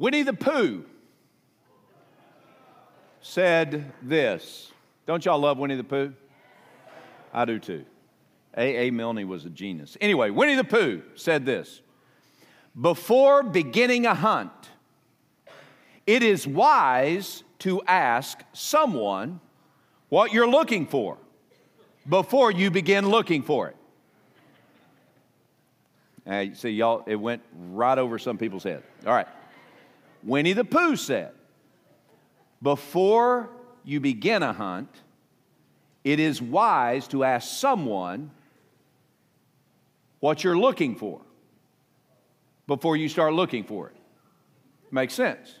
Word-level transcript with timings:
Winnie 0.00 0.22
the 0.22 0.32
Pooh 0.32 0.82
said 3.20 3.92
this. 4.00 4.72
Don't 5.04 5.22
y'all 5.22 5.38
love 5.38 5.58
Winnie 5.58 5.76
the 5.76 5.84
Pooh? 5.84 6.14
I 7.34 7.44
do 7.44 7.58
too. 7.58 7.84
A. 8.56 8.88
A. 8.88 8.90
Milne 8.92 9.28
was 9.28 9.44
a 9.44 9.50
genius. 9.50 9.98
Anyway, 10.00 10.30
Winnie 10.30 10.54
the 10.54 10.64
Pooh 10.64 11.02
said 11.16 11.44
this 11.44 11.82
Before 12.80 13.42
beginning 13.42 14.06
a 14.06 14.14
hunt, 14.14 14.70
it 16.06 16.22
is 16.22 16.46
wise 16.46 17.44
to 17.58 17.82
ask 17.82 18.42
someone 18.54 19.38
what 20.08 20.32
you're 20.32 20.48
looking 20.48 20.86
for 20.86 21.18
before 22.08 22.50
you 22.50 22.70
begin 22.70 23.10
looking 23.10 23.42
for 23.42 23.68
it. 23.68 23.76
Uh, 26.26 26.54
see, 26.54 26.70
y'all, 26.70 27.04
it 27.06 27.16
went 27.16 27.42
right 27.52 27.98
over 27.98 28.18
some 28.18 28.38
people's 28.38 28.64
head. 28.64 28.82
All 29.04 29.12
right. 29.12 29.28
Winnie 30.22 30.52
the 30.52 30.64
Pooh 30.64 30.96
said, 30.96 31.32
Before 32.62 33.50
you 33.84 34.00
begin 34.00 34.42
a 34.42 34.52
hunt, 34.52 34.94
it 36.04 36.20
is 36.20 36.40
wise 36.40 37.08
to 37.08 37.24
ask 37.24 37.58
someone 37.58 38.30
what 40.20 40.44
you're 40.44 40.58
looking 40.58 40.96
for 40.96 41.20
before 42.66 42.96
you 42.96 43.08
start 43.08 43.32
looking 43.32 43.64
for 43.64 43.88
it. 43.88 43.96
Makes 44.90 45.14
sense. 45.14 45.54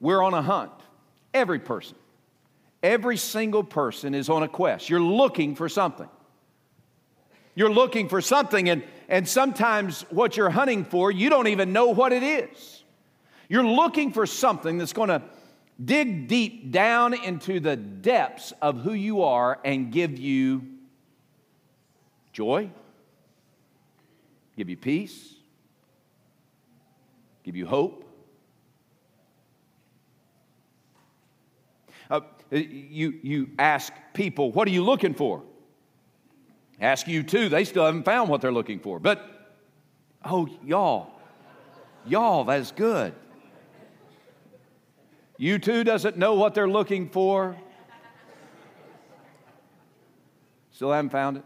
We're 0.00 0.22
on 0.22 0.34
a 0.34 0.42
hunt. 0.42 0.72
Every 1.32 1.60
person, 1.60 1.96
every 2.82 3.16
single 3.16 3.64
person 3.64 4.14
is 4.14 4.28
on 4.28 4.42
a 4.42 4.48
quest. 4.48 4.90
You're 4.90 5.00
looking 5.00 5.54
for 5.54 5.68
something. 5.68 6.08
You're 7.54 7.72
looking 7.72 8.08
for 8.08 8.20
something, 8.20 8.68
and, 8.68 8.82
and 9.08 9.28
sometimes 9.28 10.02
what 10.10 10.36
you're 10.36 10.50
hunting 10.50 10.84
for, 10.84 11.10
you 11.10 11.28
don't 11.28 11.48
even 11.48 11.72
know 11.72 11.88
what 11.88 12.12
it 12.12 12.22
is. 12.22 12.82
You're 13.48 13.66
looking 13.66 14.12
for 14.12 14.24
something 14.24 14.78
that's 14.78 14.94
going 14.94 15.10
to 15.10 15.22
dig 15.82 16.28
deep 16.28 16.70
down 16.70 17.12
into 17.12 17.60
the 17.60 17.76
depths 17.76 18.52
of 18.62 18.80
who 18.80 18.94
you 18.94 19.22
are 19.22 19.58
and 19.64 19.92
give 19.92 20.18
you 20.18 20.66
joy, 22.32 22.70
give 24.56 24.70
you 24.70 24.76
peace, 24.76 25.34
give 27.44 27.56
you 27.56 27.66
hope. 27.66 28.08
Uh, 32.10 32.20
you, 32.50 33.18
you 33.22 33.50
ask 33.58 33.92
people, 34.14 34.52
What 34.52 34.68
are 34.68 34.70
you 34.70 34.84
looking 34.84 35.14
for? 35.14 35.42
Ask 36.82 37.06
U2, 37.06 37.48
they 37.48 37.64
still 37.64 37.86
haven't 37.86 38.02
found 38.02 38.28
what 38.28 38.40
they're 38.40 38.52
looking 38.52 38.80
for. 38.80 38.98
But, 38.98 39.24
oh, 40.24 40.48
y'all, 40.64 41.12
y'all, 42.04 42.42
that's 42.42 42.72
good. 42.72 43.14
U2 45.38 45.84
doesn't 45.84 46.16
know 46.16 46.34
what 46.34 46.54
they're 46.54 46.68
looking 46.68 47.08
for. 47.08 47.56
Still 50.72 50.90
haven't 50.90 51.10
found 51.10 51.36
it. 51.36 51.44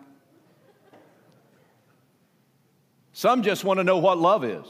Some 3.12 3.42
just 3.42 3.62
want 3.62 3.78
to 3.78 3.84
know 3.84 3.98
what 3.98 4.16
love 4.16 4.42
is. 4.42 4.64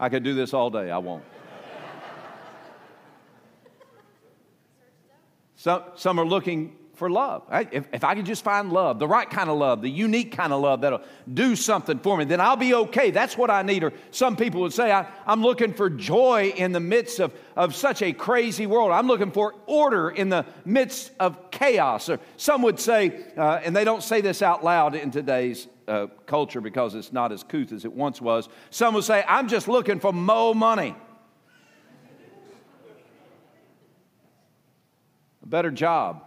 I 0.00 0.08
could 0.08 0.22
do 0.22 0.34
this 0.34 0.54
all 0.54 0.70
day, 0.70 0.90
I 0.90 0.98
won't. 0.98 1.24
Some, 5.64 5.82
some 5.94 6.20
are 6.20 6.26
looking 6.26 6.76
for 6.92 7.08
love. 7.08 7.42
If, 7.50 7.88
if 7.90 8.04
I 8.04 8.14
could 8.14 8.26
just 8.26 8.44
find 8.44 8.70
love, 8.70 8.98
the 8.98 9.08
right 9.08 9.28
kind 9.30 9.48
of 9.48 9.56
love, 9.56 9.80
the 9.80 9.88
unique 9.88 10.36
kind 10.36 10.52
of 10.52 10.60
love 10.60 10.82
that'll 10.82 11.00
do 11.32 11.56
something 11.56 12.00
for 12.00 12.18
me, 12.18 12.26
then 12.26 12.38
I'll 12.38 12.54
be 12.54 12.74
okay. 12.74 13.10
That's 13.10 13.38
what 13.38 13.50
I 13.50 13.62
need. 13.62 13.82
Or 13.82 13.94
some 14.10 14.36
people 14.36 14.60
would 14.60 14.74
say, 14.74 14.92
I, 14.92 15.06
am 15.26 15.40
looking 15.40 15.72
for 15.72 15.88
joy 15.88 16.52
in 16.54 16.72
the 16.72 16.80
midst 16.80 17.18
of, 17.18 17.32
of 17.56 17.74
such 17.74 18.02
a 18.02 18.12
crazy 18.12 18.66
world. 18.66 18.90
I'm 18.90 19.06
looking 19.06 19.30
for 19.30 19.54
order 19.64 20.10
in 20.10 20.28
the 20.28 20.44
midst 20.66 21.12
of 21.18 21.50
chaos. 21.50 22.10
Or 22.10 22.20
some 22.36 22.60
would 22.60 22.78
say, 22.78 23.24
uh, 23.34 23.62
and 23.64 23.74
they 23.74 23.84
don't 23.84 24.02
say 24.02 24.20
this 24.20 24.42
out 24.42 24.62
loud 24.62 24.94
in 24.94 25.10
today's 25.10 25.66
uh, 25.88 26.08
culture 26.26 26.60
because 26.60 26.94
it's 26.94 27.10
not 27.10 27.32
as 27.32 27.42
couth 27.42 27.72
as 27.72 27.86
it 27.86 27.92
once 27.94 28.20
was. 28.20 28.50
Some 28.68 28.92
would 28.92 29.04
say, 29.04 29.24
I'm 29.26 29.48
just 29.48 29.66
looking 29.66 29.98
for 29.98 30.12
mo 30.12 30.52
money. 30.52 30.94
A 35.44 35.46
better 35.46 35.70
job, 35.70 36.24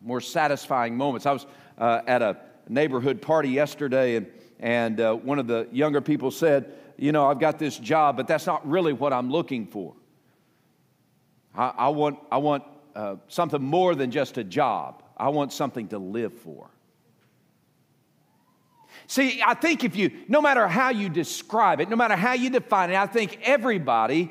more 0.00 0.20
satisfying 0.20 0.96
moments. 0.96 1.26
I 1.26 1.32
was 1.32 1.44
uh, 1.76 2.02
at 2.06 2.22
a 2.22 2.36
neighborhood 2.68 3.20
party 3.20 3.48
yesterday, 3.48 4.14
and, 4.14 4.28
and 4.60 5.00
uh, 5.00 5.14
one 5.14 5.40
of 5.40 5.48
the 5.48 5.66
younger 5.72 6.00
people 6.00 6.30
said, 6.30 6.72
You 6.96 7.10
know, 7.10 7.26
I've 7.28 7.40
got 7.40 7.58
this 7.58 7.76
job, 7.76 8.16
but 8.16 8.28
that's 8.28 8.46
not 8.46 8.66
really 8.66 8.92
what 8.92 9.12
I'm 9.12 9.28
looking 9.28 9.66
for. 9.66 9.94
I, 11.52 11.72
I 11.76 11.88
want, 11.88 12.20
I 12.30 12.36
want 12.36 12.62
uh, 12.94 13.16
something 13.26 13.60
more 13.60 13.96
than 13.96 14.12
just 14.12 14.38
a 14.38 14.44
job, 14.44 15.02
I 15.16 15.30
want 15.30 15.52
something 15.52 15.88
to 15.88 15.98
live 15.98 16.32
for. 16.32 16.70
See, 19.08 19.42
I 19.44 19.54
think 19.54 19.82
if 19.82 19.96
you, 19.96 20.12
no 20.28 20.40
matter 20.40 20.68
how 20.68 20.90
you 20.90 21.08
describe 21.08 21.80
it, 21.80 21.88
no 21.88 21.96
matter 21.96 22.14
how 22.14 22.34
you 22.34 22.50
define 22.50 22.90
it, 22.90 22.96
I 22.96 23.06
think 23.06 23.40
everybody 23.42 24.30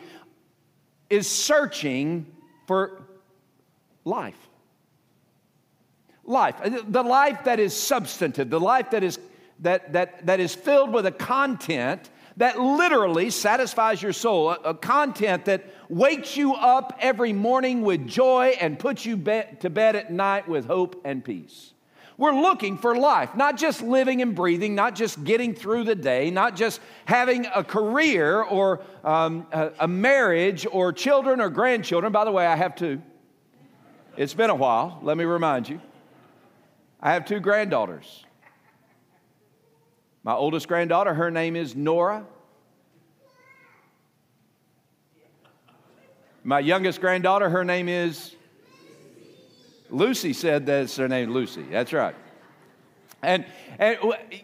is 1.09 1.28
searching 1.28 2.25
for 2.66 3.09
life. 4.06 4.38
Life. 6.24 6.56
The 6.88 7.04
life 7.04 7.46
that 7.46 7.60
is 7.60 7.76
substantive, 7.76 8.50
the 8.50 8.60
life 8.60 8.92
that 8.92 9.04
is, 9.04 9.20
that, 9.60 9.94
that, 9.94 10.26
that 10.26 10.40
is 10.40 10.54
filled 10.54 10.94
with 10.94 11.06
a 11.06 11.12
content 11.12 12.10
that 12.38 12.58
literally 12.58 13.30
satisfies 13.30 14.02
your 14.02 14.14
soul, 14.14 14.52
a, 14.52 14.56
a 14.64 14.74
content 14.74 15.46
that 15.46 15.66
wakes 15.90 16.38
you 16.38 16.54
up 16.54 16.98
every 17.02 17.34
morning 17.34 17.82
with 17.82 18.08
joy 18.08 18.56
and 18.62 18.80
puts 18.80 19.06
you 19.06 19.18
be- 19.18 19.44
to 19.60 19.70
bed 19.70 19.98
at 19.98 20.12
night 20.12 20.48
with 20.48 20.66
hope 20.66 21.02
and 21.04 21.24
peace. 21.24 21.74
We're 22.18 22.40
looking 22.40 22.78
for 22.78 22.96
life, 22.98 23.36
not 23.36 23.58
just 23.58 23.81
living 23.81 24.22
and 24.22 24.36
breathing, 24.36 24.76
not 24.76 24.96
just 24.96 25.24
getting 25.24 25.54
through 25.54 25.86
the 25.86 25.96
day, 25.96 26.30
not 26.31 26.56
just 26.56 26.81
having 27.06 27.46
a 27.46 27.64
career 27.64 28.42
or 28.42 28.81
um, 29.04 29.48
a, 29.52 29.72
a 29.80 29.88
marriage 29.88 30.68
or 30.70 30.94
children 30.94 31.42
or 31.42 31.50
grandchildren. 31.50 32.12
By 32.12 32.26
the 32.26 32.31
way, 32.31 32.46
I 32.46 32.56
have 32.56 32.76
two. 32.76 33.02
It's 34.19 34.34
been 34.34 34.50
a 34.50 34.56
while, 34.56 35.00
let 35.02 35.16
me 35.16 35.24
remind 35.24 35.69
you. 35.69 35.80
I 37.00 37.13
have 37.13 37.24
two 37.24 37.40
granddaughters. 37.40 38.25
My 40.24 40.34
oldest 40.34 40.68
granddaughter, 40.68 41.13
her 41.13 41.31
name 41.31 41.56
is 41.56 41.74
Nora. 41.74 42.25
My 46.44 46.59
youngest 46.59 47.00
granddaughter, 47.00 47.50
her 47.50 47.63
name 47.63 47.88
is 47.88 48.35
Lucy, 49.90 50.34
said 50.34 50.66
that's 50.66 50.97
her 50.97 51.07
name, 51.07 51.31
Lucy. 51.31 51.63
That's 51.72 51.94
right. 51.94 52.16
And, 53.22 53.46
and 53.80 53.97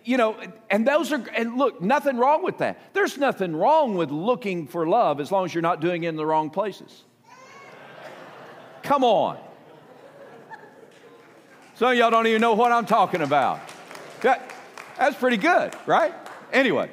you 0.06 0.16
know, 0.16 0.38
and 0.70 0.88
those 0.88 1.12
are, 1.12 1.22
and 1.36 1.58
look, 1.58 1.82
nothing 1.82 2.16
wrong 2.16 2.46
with 2.46 2.60
that. 2.60 2.94
There's 2.94 3.18
nothing 3.18 3.54
wrong 3.54 3.96
with 3.96 4.10
looking 4.10 4.68
for 4.68 4.88
love 4.88 5.20
as 5.20 5.34
long 5.34 5.44
as 5.44 5.54
you're 5.54 5.62
not 5.62 5.82
doing 5.82 6.06
it 6.06 6.08
in 6.08 6.16
the 6.16 6.26
wrong 6.26 6.50
places. 6.50 7.04
Come 8.82 9.04
on. 9.04 9.38
Some 11.76 11.92
of 11.92 11.98
y'all 11.98 12.10
don't 12.10 12.26
even 12.28 12.40
know 12.40 12.54
what 12.54 12.72
I'm 12.72 12.86
talking 12.86 13.22
about. 13.22 13.60
That, 14.22 14.54
that's 14.98 15.18
pretty 15.18 15.36
good, 15.36 15.76
right? 15.86 16.14
Anyway, 16.54 16.90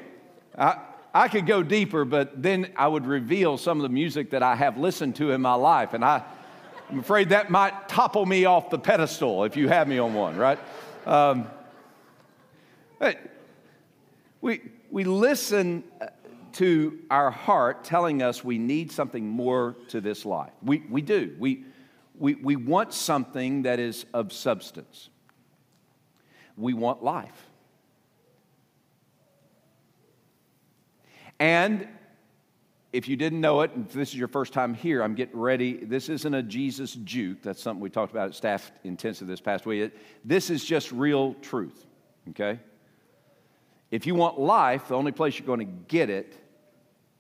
I, 0.59 0.79
I 1.15 1.29
could 1.29 1.47
go 1.47 1.63
deeper, 1.63 2.05
but 2.05 2.43
then 2.43 2.73
I 2.75 2.89
would 2.89 3.07
reveal 3.07 3.59
some 3.59 3.79
of 3.79 3.85
the 3.85 3.89
music 3.89 4.31
that 4.31 4.43
I 4.43 4.57
have 4.57 4.77
listened 4.79 5.15
to 5.17 5.31
in 5.31 5.41
my 5.41 5.55
life, 5.55 5.95
and 5.95 6.05
I, 6.05 6.25
I'm 6.91 6.99
afraid 6.99 7.29
that 7.29 7.49
might 7.49 7.89
topple 7.89 8.27
me 8.27 8.45
off 8.45 8.71
the 8.71 8.79
pedestal 8.79 9.45
if 9.45 9.57
you 9.57 9.69
have 9.69 9.87
me 9.87 9.99
on 9.99 10.15
one, 10.15 10.37
right? 10.37 10.59
Um, 11.07 11.47
we, 14.41 14.63
we 14.91 15.05
listen 15.05 15.85
to 16.55 16.99
our 17.09 17.31
heart 17.31 17.85
telling 17.85 18.21
us 18.21 18.43
we 18.43 18.59
need 18.59 18.91
something 18.91 19.29
more 19.29 19.77
to 19.89 20.01
this 20.01 20.27
life. 20.27 20.51
We, 20.61 20.83
we 20.91 21.03
do. 21.03 21.37
We, 21.39 21.67
we, 22.19 22.35
we 22.35 22.57
want 22.57 22.93
something 22.93 23.63
that 23.63 23.79
is 23.79 24.07
of 24.13 24.33
substance. 24.33 25.09
We 26.57 26.75
want 26.75 27.03
life. 27.03 27.49
And 31.39 31.89
if 32.93 33.09
you 33.09 33.17
didn't 33.17 33.41
know 33.41 33.63
it, 33.63 33.71
if 33.75 33.93
this 33.93 34.11
is 34.11 34.15
your 34.15 34.29
first 34.29 34.53
time 34.53 34.75
here, 34.75 35.03
I'm 35.03 35.15
getting 35.15 35.41
ready. 35.41 35.79
This 35.79 36.09
isn't 36.09 36.35
a 36.35 36.43
Jesus 36.43 36.93
juke. 36.93 37.43
That's 37.43 37.63
something 37.63 37.81
we 37.81 37.91
talked 37.91 38.13
about 38.13 38.29
at 38.29 38.35
staff 38.35 38.71
intensive 38.85 39.27
this 39.27 39.41
past 39.41 39.65
week. 39.65 39.93
This 40.25 40.51
is 40.51 40.65
just 40.65 40.93
real 40.93 41.35
truth, 41.35 41.87
okay? 42.31 42.61
If 43.91 44.07
you 44.07 44.15
want 44.15 44.39
life, 44.39 44.89
the 44.89 44.95
only 44.95 45.13
place 45.13 45.39
you're 45.39 45.47
going 45.47 45.61
to 45.61 45.65
get 45.89 46.11
it 46.11 46.35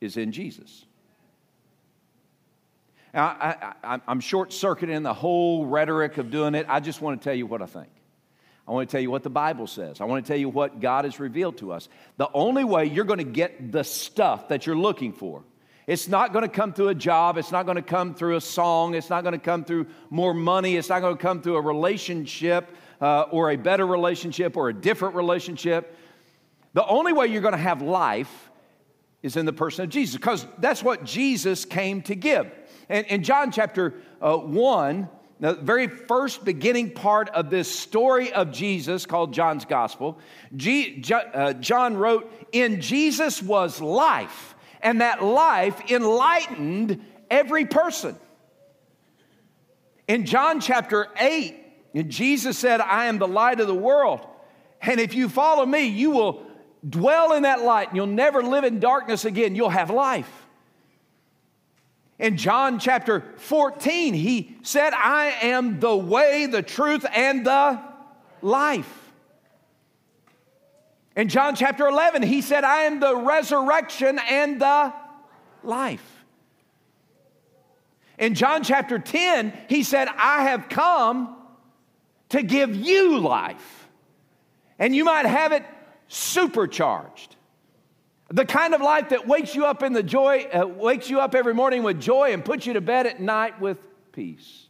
is 0.00 0.16
in 0.16 0.30
Jesus. 0.30 0.84
I, 3.14 4.00
am 4.08 4.20
short 4.20 4.52
circuiting 4.52 5.02
the 5.02 5.12
whole 5.12 5.66
rhetoric 5.66 6.18
of 6.18 6.30
doing 6.30 6.54
it. 6.54 6.66
I 6.68 6.80
just 6.80 7.02
want 7.02 7.20
to 7.20 7.24
tell 7.24 7.34
you 7.34 7.46
what 7.46 7.60
I 7.60 7.66
think. 7.66 7.90
I 8.66 8.70
want 8.70 8.88
to 8.88 8.92
tell 8.92 9.00
you 9.00 9.10
what 9.10 9.22
the 9.22 9.30
Bible 9.30 9.66
says. 9.66 10.00
I 10.00 10.04
want 10.04 10.24
to 10.24 10.28
tell 10.28 10.38
you 10.38 10.48
what 10.48 10.80
God 10.80 11.04
has 11.04 11.18
revealed 11.18 11.58
to 11.58 11.72
us. 11.72 11.88
The 12.16 12.28
only 12.32 12.64
way 12.64 12.86
you're 12.86 13.04
going 13.04 13.18
to 13.18 13.24
get 13.24 13.72
the 13.72 13.82
stuff 13.82 14.48
that 14.48 14.66
you're 14.66 14.76
looking 14.76 15.12
for, 15.12 15.42
it's 15.86 16.06
not 16.06 16.32
going 16.32 16.42
to 16.42 16.48
come 16.48 16.72
through 16.72 16.88
a 16.88 16.94
job. 16.94 17.36
It's 17.38 17.50
not 17.50 17.66
going 17.66 17.76
to 17.76 17.82
come 17.82 18.14
through 18.14 18.36
a 18.36 18.40
song. 18.40 18.94
It's 18.94 19.10
not 19.10 19.24
going 19.24 19.32
to 19.32 19.44
come 19.44 19.64
through 19.64 19.88
more 20.10 20.32
money. 20.32 20.76
It's 20.76 20.88
not 20.88 21.00
going 21.00 21.16
to 21.16 21.22
come 21.22 21.42
through 21.42 21.56
a 21.56 21.60
relationship 21.60 22.74
uh, 23.00 23.22
or 23.30 23.50
a 23.50 23.56
better 23.56 23.86
relationship 23.86 24.56
or 24.56 24.68
a 24.68 24.72
different 24.72 25.16
relationship. 25.16 25.96
The 26.72 26.86
only 26.86 27.12
way 27.12 27.26
you're 27.26 27.42
going 27.42 27.52
to 27.52 27.58
have 27.58 27.82
life 27.82 28.50
is 29.22 29.36
in 29.36 29.44
the 29.44 29.52
person 29.52 29.84
of 29.84 29.90
Jesus 29.90 30.16
because 30.16 30.46
that's 30.58 30.82
what 30.82 31.04
Jesus 31.04 31.64
came 31.64 32.00
to 32.02 32.14
give. 32.14 32.50
And 32.92 33.06
in 33.06 33.22
John 33.22 33.50
chapter 33.50 33.94
uh, 34.20 34.36
1, 34.36 35.08
the 35.40 35.54
very 35.54 35.88
first 35.88 36.44
beginning 36.44 36.90
part 36.90 37.30
of 37.30 37.48
this 37.48 37.74
story 37.74 38.34
of 38.34 38.52
Jesus 38.52 39.06
called 39.06 39.32
John's 39.32 39.64
Gospel, 39.64 40.18
G, 40.54 41.02
uh, 41.10 41.54
John 41.54 41.96
wrote, 41.96 42.30
In 42.52 42.82
Jesus 42.82 43.42
was 43.42 43.80
life, 43.80 44.54
and 44.82 45.00
that 45.00 45.24
life 45.24 45.90
enlightened 45.90 47.02
every 47.30 47.64
person. 47.64 48.14
In 50.06 50.26
John 50.26 50.60
chapter 50.60 51.08
8, 51.18 52.08
Jesus 52.08 52.58
said, 52.58 52.82
I 52.82 53.06
am 53.06 53.16
the 53.16 53.26
light 53.26 53.58
of 53.58 53.68
the 53.68 53.74
world. 53.74 54.20
And 54.82 55.00
if 55.00 55.14
you 55.14 55.30
follow 55.30 55.64
me, 55.64 55.86
you 55.86 56.10
will 56.10 56.46
dwell 56.86 57.32
in 57.32 57.44
that 57.44 57.62
light 57.62 57.88
and 57.88 57.96
you'll 57.96 58.06
never 58.06 58.42
live 58.42 58.64
in 58.64 58.80
darkness 58.80 59.24
again. 59.24 59.54
You'll 59.54 59.70
have 59.70 59.88
life. 59.88 60.41
In 62.18 62.36
John 62.36 62.78
chapter 62.78 63.24
14, 63.38 64.14
he 64.14 64.56
said, 64.62 64.92
I 64.92 65.34
am 65.42 65.80
the 65.80 65.96
way, 65.96 66.46
the 66.46 66.62
truth, 66.62 67.04
and 67.12 67.44
the 67.44 67.80
life. 68.40 69.12
In 71.16 71.28
John 71.28 71.56
chapter 71.56 71.86
11, 71.86 72.22
he 72.22 72.40
said, 72.40 72.64
I 72.64 72.82
am 72.82 73.00
the 73.00 73.16
resurrection 73.16 74.18
and 74.30 74.60
the 74.60 74.92
life. 75.62 76.24
In 78.18 78.34
John 78.34 78.62
chapter 78.62 78.98
10, 78.98 79.52
he 79.68 79.82
said, 79.82 80.08
I 80.08 80.44
have 80.44 80.68
come 80.68 81.36
to 82.30 82.42
give 82.42 82.74
you 82.74 83.18
life. 83.18 83.88
And 84.78 84.94
you 84.94 85.04
might 85.04 85.26
have 85.26 85.52
it 85.52 85.64
supercharged. 86.08 87.31
The 88.32 88.46
kind 88.46 88.72
of 88.74 88.80
life 88.80 89.10
that 89.10 89.28
wakes 89.28 89.54
you 89.54 89.66
up 89.66 89.82
in 89.82 89.92
the 89.92 90.02
joy, 90.02 90.48
uh, 90.52 90.66
wakes 90.66 91.10
you 91.10 91.20
up 91.20 91.34
every 91.34 91.52
morning 91.52 91.82
with 91.82 92.00
joy 92.00 92.32
and 92.32 92.42
puts 92.42 92.66
you 92.66 92.72
to 92.72 92.80
bed 92.80 93.06
at 93.06 93.20
night 93.20 93.60
with 93.60 93.76
peace. 94.12 94.66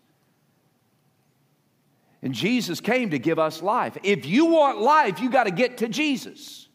And 2.23 2.35
Jesus 2.35 2.81
came 2.81 3.11
to 3.11 3.20
give 3.20 3.38
us 3.38 3.62
life. 3.62 3.97
If 4.03 4.26
you 4.26 4.47
want 4.47 4.81
life, 4.81 5.20
you 5.20 5.31
got 5.31 5.44
to 5.44 5.53
get 5.53 5.79
to 5.79 5.88
Jesus. 5.88 6.69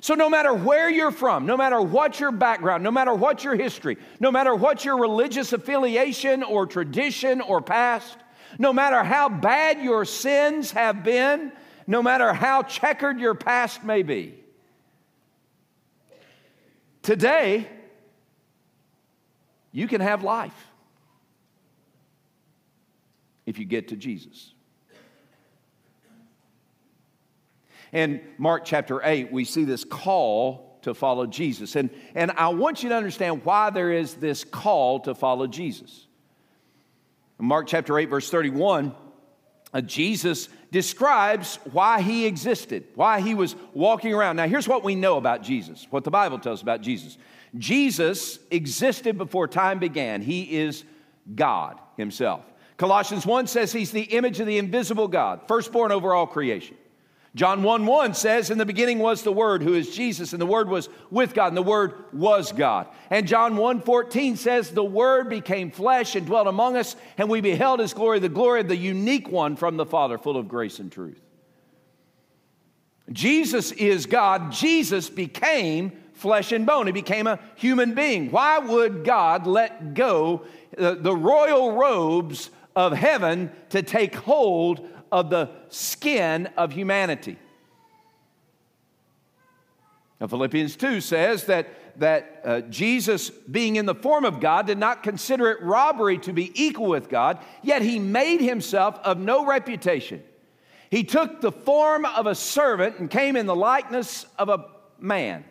So, 0.00 0.14
no 0.14 0.28
matter 0.28 0.52
where 0.52 0.90
you're 0.90 1.12
from, 1.12 1.46
no 1.46 1.56
matter 1.56 1.80
what 1.80 2.18
your 2.18 2.32
background, 2.32 2.82
no 2.82 2.90
matter 2.90 3.14
what 3.14 3.44
your 3.44 3.54
history, 3.54 3.96
no 4.18 4.32
matter 4.32 4.52
what 4.52 4.84
your 4.84 4.98
religious 4.98 5.52
affiliation 5.52 6.42
or 6.42 6.66
tradition 6.66 7.40
or 7.40 7.62
past, 7.62 8.18
no 8.58 8.72
matter 8.72 9.04
how 9.04 9.28
bad 9.28 9.80
your 9.80 10.04
sins 10.04 10.72
have 10.72 11.04
been, 11.04 11.52
no 11.86 12.02
matter 12.02 12.32
how 12.32 12.62
checkered 12.62 13.18
your 13.18 13.34
past 13.34 13.84
may 13.84 14.02
be. 14.02 14.34
Today, 17.02 17.68
you 19.72 19.88
can 19.88 20.00
have 20.00 20.22
life 20.22 20.54
if 23.46 23.58
you 23.58 23.64
get 23.64 23.88
to 23.88 23.96
Jesus. 23.96 24.52
In 27.92 28.22
Mark 28.38 28.64
chapter 28.64 29.00
8, 29.02 29.32
we 29.32 29.44
see 29.44 29.64
this 29.64 29.84
call 29.84 30.78
to 30.82 30.94
follow 30.94 31.26
Jesus. 31.26 31.76
And, 31.76 31.90
and 32.14 32.30
I 32.32 32.48
want 32.48 32.82
you 32.82 32.88
to 32.88 32.96
understand 32.96 33.44
why 33.44 33.70
there 33.70 33.92
is 33.92 34.14
this 34.14 34.44
call 34.44 35.00
to 35.00 35.14
follow 35.14 35.46
Jesus. 35.46 36.06
In 37.38 37.46
Mark 37.46 37.66
chapter 37.66 37.98
8, 37.98 38.06
verse 38.06 38.30
31, 38.30 38.88
uh, 38.88 38.94
Uh, 39.72 39.80
Jesus 39.80 40.48
describes 40.70 41.58
why 41.72 42.02
he 42.02 42.26
existed, 42.26 42.84
why 42.94 43.20
he 43.20 43.34
was 43.34 43.56
walking 43.72 44.12
around. 44.12 44.36
Now, 44.36 44.46
here's 44.46 44.68
what 44.68 44.84
we 44.84 44.94
know 44.94 45.16
about 45.16 45.42
Jesus, 45.42 45.86
what 45.90 46.04
the 46.04 46.10
Bible 46.10 46.38
tells 46.38 46.62
about 46.62 46.82
Jesus. 46.82 47.16
Jesus 47.56 48.38
existed 48.50 49.18
before 49.18 49.48
time 49.48 49.78
began, 49.78 50.22
he 50.22 50.58
is 50.58 50.84
God 51.34 51.78
himself. 51.96 52.42
Colossians 52.76 53.24
1 53.24 53.46
says 53.46 53.72
he's 53.72 53.92
the 53.92 54.02
image 54.02 54.40
of 54.40 54.46
the 54.46 54.58
invisible 54.58 55.08
God, 55.08 55.42
firstborn 55.46 55.92
over 55.92 56.14
all 56.14 56.26
creation. 56.26 56.76
John 57.34 57.62
1 57.62 57.86
1 57.86 58.14
says, 58.14 58.50
In 58.50 58.58
the 58.58 58.66
beginning 58.66 58.98
was 58.98 59.22
the 59.22 59.32
Word, 59.32 59.62
who 59.62 59.72
is 59.72 59.94
Jesus, 59.94 60.32
and 60.32 60.42
the 60.42 60.46
Word 60.46 60.68
was 60.68 60.90
with 61.10 61.32
God, 61.32 61.48
and 61.48 61.56
the 61.56 61.62
Word 61.62 61.94
was 62.12 62.52
God. 62.52 62.88
And 63.08 63.26
John 63.26 63.56
1 63.56 63.80
14 63.80 64.36
says, 64.36 64.70
The 64.70 64.84
Word 64.84 65.30
became 65.30 65.70
flesh 65.70 66.14
and 66.14 66.26
dwelt 66.26 66.46
among 66.46 66.76
us, 66.76 66.94
and 67.16 67.30
we 67.30 67.40
beheld 67.40 67.80
His 67.80 67.94
glory, 67.94 68.18
the 68.18 68.28
glory 68.28 68.60
of 68.60 68.68
the 68.68 68.76
unique 68.76 69.30
one 69.30 69.56
from 69.56 69.78
the 69.78 69.86
Father, 69.86 70.18
full 70.18 70.36
of 70.36 70.46
grace 70.46 70.78
and 70.78 70.92
truth. 70.92 71.20
Jesus 73.10 73.72
is 73.72 74.04
God. 74.04 74.52
Jesus 74.52 75.08
became 75.08 75.92
flesh 76.12 76.52
and 76.52 76.66
bone. 76.66 76.86
He 76.86 76.92
became 76.92 77.26
a 77.26 77.38
human 77.56 77.94
being. 77.94 78.30
Why 78.30 78.58
would 78.58 79.04
God 79.04 79.46
let 79.46 79.94
go 79.94 80.44
the 80.76 81.16
royal 81.16 81.72
robes 81.72 82.50
of 82.76 82.92
heaven 82.92 83.50
to 83.70 83.82
take 83.82 84.14
hold 84.14 84.88
of 85.12 85.28
the 85.28 85.50
skin 85.68 86.48
of 86.56 86.72
humanity. 86.72 87.36
Now, 90.18 90.26
Philippians 90.26 90.76
2 90.76 91.00
says 91.00 91.44
that, 91.44 91.98
that 92.00 92.40
uh, 92.44 92.60
Jesus, 92.62 93.28
being 93.30 93.76
in 93.76 93.86
the 93.86 93.94
form 93.94 94.24
of 94.24 94.40
God, 94.40 94.66
did 94.66 94.78
not 94.78 95.02
consider 95.02 95.50
it 95.50 95.62
robbery 95.62 96.16
to 96.18 96.32
be 96.32 96.50
equal 96.54 96.88
with 96.88 97.10
God, 97.10 97.38
yet 97.62 97.82
he 97.82 97.98
made 97.98 98.40
himself 98.40 98.98
of 99.04 99.18
no 99.18 99.44
reputation. 99.44 100.22
He 100.90 101.04
took 101.04 101.40
the 101.40 101.52
form 101.52 102.06
of 102.06 102.26
a 102.26 102.34
servant 102.34 102.98
and 102.98 103.10
came 103.10 103.36
in 103.36 103.46
the 103.46 103.56
likeness 103.56 104.26
of 104.38 104.48
a 104.48 104.66
man. 104.98 105.44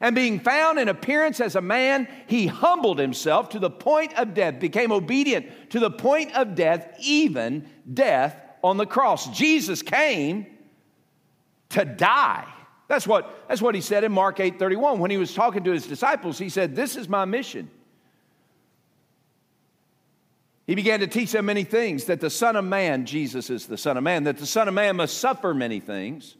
And 0.00 0.14
being 0.14 0.40
found 0.40 0.78
in 0.78 0.88
appearance 0.88 1.40
as 1.40 1.56
a 1.56 1.60
man, 1.60 2.06
he 2.26 2.48
humbled 2.48 2.98
himself 2.98 3.48
to 3.50 3.58
the 3.58 3.70
point 3.70 4.12
of 4.18 4.34
death, 4.34 4.60
became 4.60 4.92
obedient 4.92 5.70
to 5.70 5.80
the 5.80 5.90
point 5.90 6.34
of 6.34 6.54
death, 6.54 6.96
even 7.00 7.66
death 7.92 8.36
on 8.62 8.76
the 8.76 8.86
cross. 8.86 9.28
Jesus 9.36 9.82
came 9.82 10.46
to 11.70 11.84
die. 11.84 12.46
That's 12.88 13.06
what, 13.06 13.46
that's 13.48 13.62
what 13.62 13.74
he 13.74 13.80
said 13.80 14.04
in 14.04 14.12
Mark 14.12 14.38
8 14.38 14.58
31. 14.58 14.98
When 14.98 15.10
he 15.10 15.16
was 15.16 15.34
talking 15.34 15.64
to 15.64 15.72
his 15.72 15.86
disciples, 15.86 16.38
he 16.38 16.48
said, 16.48 16.76
This 16.76 16.96
is 16.96 17.08
my 17.08 17.24
mission. 17.24 17.70
He 20.66 20.74
began 20.74 21.00
to 21.00 21.06
teach 21.06 21.32
them 21.32 21.46
many 21.46 21.64
things 21.64 22.04
that 22.04 22.20
the 22.20 22.30
Son 22.30 22.54
of 22.54 22.64
Man, 22.64 23.04
Jesus 23.04 23.50
is 23.50 23.66
the 23.66 23.76
Son 23.76 23.96
of 23.96 24.04
Man, 24.04 24.24
that 24.24 24.38
the 24.38 24.46
Son 24.46 24.68
of 24.68 24.74
Man 24.74 24.96
must 24.96 25.18
suffer 25.18 25.52
many 25.52 25.80
things, 25.80 26.36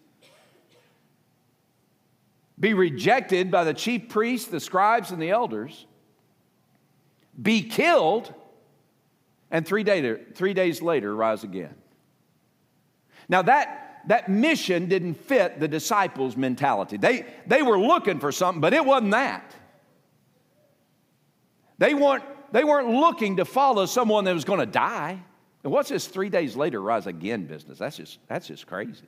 be 2.59 2.73
rejected 2.73 3.50
by 3.50 3.64
the 3.64 3.75
chief 3.75 4.09
priests, 4.09 4.49
the 4.49 4.61
scribes, 4.61 5.11
and 5.11 5.21
the 5.21 5.31
elders, 5.31 5.87
be 7.41 7.62
killed, 7.62 8.33
and 9.50 9.67
three, 9.67 9.83
day, 9.83 10.19
three 10.35 10.55
days 10.55 10.81
later 10.81 11.14
rise 11.14 11.43
again. 11.43 11.75
Now, 13.33 13.41
that, 13.41 14.03
that 14.09 14.29
mission 14.29 14.91
didn't 14.91 15.15
fit 15.15 15.59
the 15.59 15.67
disciples' 15.67 16.37
mentality. 16.37 16.99
They, 16.99 17.25
they 17.47 17.62
were 17.62 17.79
looking 17.79 18.21
for 18.21 18.31
something, 18.31 18.61
but 18.61 18.75
it 18.75 18.85
wasn't 18.85 19.12
that. 19.12 19.55
They 21.79 21.95
weren't, 21.95 22.25
they 22.53 22.62
weren't 22.62 22.91
looking 22.91 23.39
to 23.39 23.47
follow 23.47 23.87
someone 23.87 24.25
that 24.25 24.35
was 24.35 24.45
going 24.45 24.61
to 24.61 24.67
die. 24.67 25.19
And 25.65 25.73
what's 25.73 25.89
this 25.89 26.07
three 26.07 26.29
days 26.29 26.57
later 26.57 26.83
rise 26.83 27.07
again 27.07 27.47
business? 27.47 27.79
That's 27.79 27.97
just, 27.97 28.19
that's 28.29 28.49
just 28.49 28.67
crazy. 28.67 29.07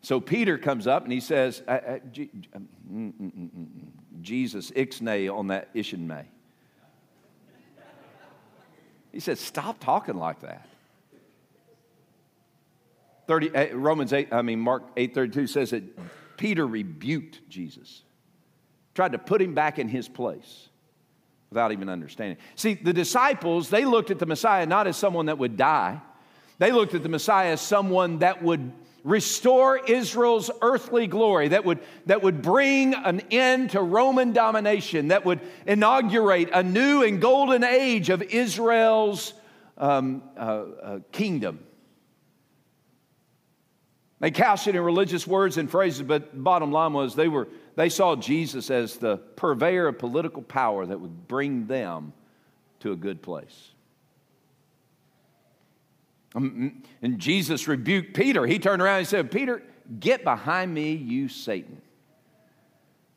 So 0.00 0.18
Peter 0.18 0.58
comes 0.58 0.88
up 0.88 1.04
and 1.04 1.12
he 1.12 1.20
says, 1.20 1.62
Jesus, 4.22 4.72
ixnay 4.72 5.32
on 5.32 5.46
that 5.46 5.72
ishin 5.72 6.24
He 9.12 9.20
said, 9.20 9.38
Stop 9.38 9.78
talking 9.78 10.16
like 10.16 10.40
that. 10.40 10.66
30, 13.32 13.50
eh, 13.54 13.68
Romans 13.72 14.12
8, 14.12 14.30
I 14.30 14.42
mean, 14.42 14.60
Mark 14.60 14.94
8.32 14.94 15.48
says 15.48 15.70
that 15.70 15.82
Peter 16.36 16.66
rebuked 16.66 17.48
Jesus, 17.48 18.02
tried 18.94 19.12
to 19.12 19.18
put 19.18 19.40
him 19.40 19.54
back 19.54 19.78
in 19.78 19.88
his 19.88 20.06
place 20.06 20.68
without 21.48 21.72
even 21.72 21.88
understanding. 21.88 22.36
See, 22.56 22.74
the 22.74 22.92
disciples, 22.92 23.70
they 23.70 23.86
looked 23.86 24.10
at 24.10 24.18
the 24.18 24.26
Messiah 24.26 24.66
not 24.66 24.86
as 24.86 24.98
someone 24.98 25.26
that 25.26 25.38
would 25.38 25.56
die. 25.56 26.02
They 26.58 26.72
looked 26.72 26.92
at 26.92 27.02
the 27.02 27.08
Messiah 27.08 27.52
as 27.52 27.62
someone 27.62 28.18
that 28.18 28.42
would 28.42 28.70
restore 29.02 29.78
Israel's 29.78 30.50
earthly 30.60 31.06
glory, 31.06 31.48
that 31.48 31.64
would, 31.64 31.78
that 32.04 32.22
would 32.22 32.42
bring 32.42 32.92
an 32.92 33.22
end 33.30 33.70
to 33.70 33.80
Roman 33.80 34.34
domination, 34.34 35.08
that 35.08 35.24
would 35.24 35.40
inaugurate 35.66 36.50
a 36.52 36.62
new 36.62 37.02
and 37.02 37.18
golden 37.18 37.64
age 37.64 38.10
of 38.10 38.20
Israel's 38.20 39.32
um, 39.78 40.22
uh, 40.36 40.40
uh, 40.40 40.98
kingdom. 41.12 41.60
They 44.22 44.30
couched 44.30 44.68
it 44.68 44.76
in 44.76 44.82
religious 44.82 45.26
words 45.26 45.58
and 45.58 45.68
phrases, 45.68 46.02
but 46.02 46.44
bottom 46.44 46.70
line 46.70 46.92
was 46.92 47.16
they, 47.16 47.26
were, 47.26 47.48
they 47.74 47.88
saw 47.88 48.14
Jesus 48.14 48.70
as 48.70 48.96
the 48.96 49.16
purveyor 49.16 49.88
of 49.88 49.98
political 49.98 50.42
power 50.42 50.86
that 50.86 51.00
would 51.00 51.26
bring 51.26 51.66
them 51.66 52.12
to 52.78 52.92
a 52.92 52.96
good 52.96 53.20
place. 53.20 53.70
Um, 56.36 56.84
and 57.02 57.18
Jesus 57.18 57.66
rebuked 57.66 58.14
Peter. 58.14 58.46
He 58.46 58.60
turned 58.60 58.80
around 58.80 58.98
and 58.98 59.08
said, 59.08 59.32
Peter, 59.32 59.60
get 59.98 60.22
behind 60.22 60.72
me, 60.72 60.92
you 60.92 61.28
Satan. 61.28 61.82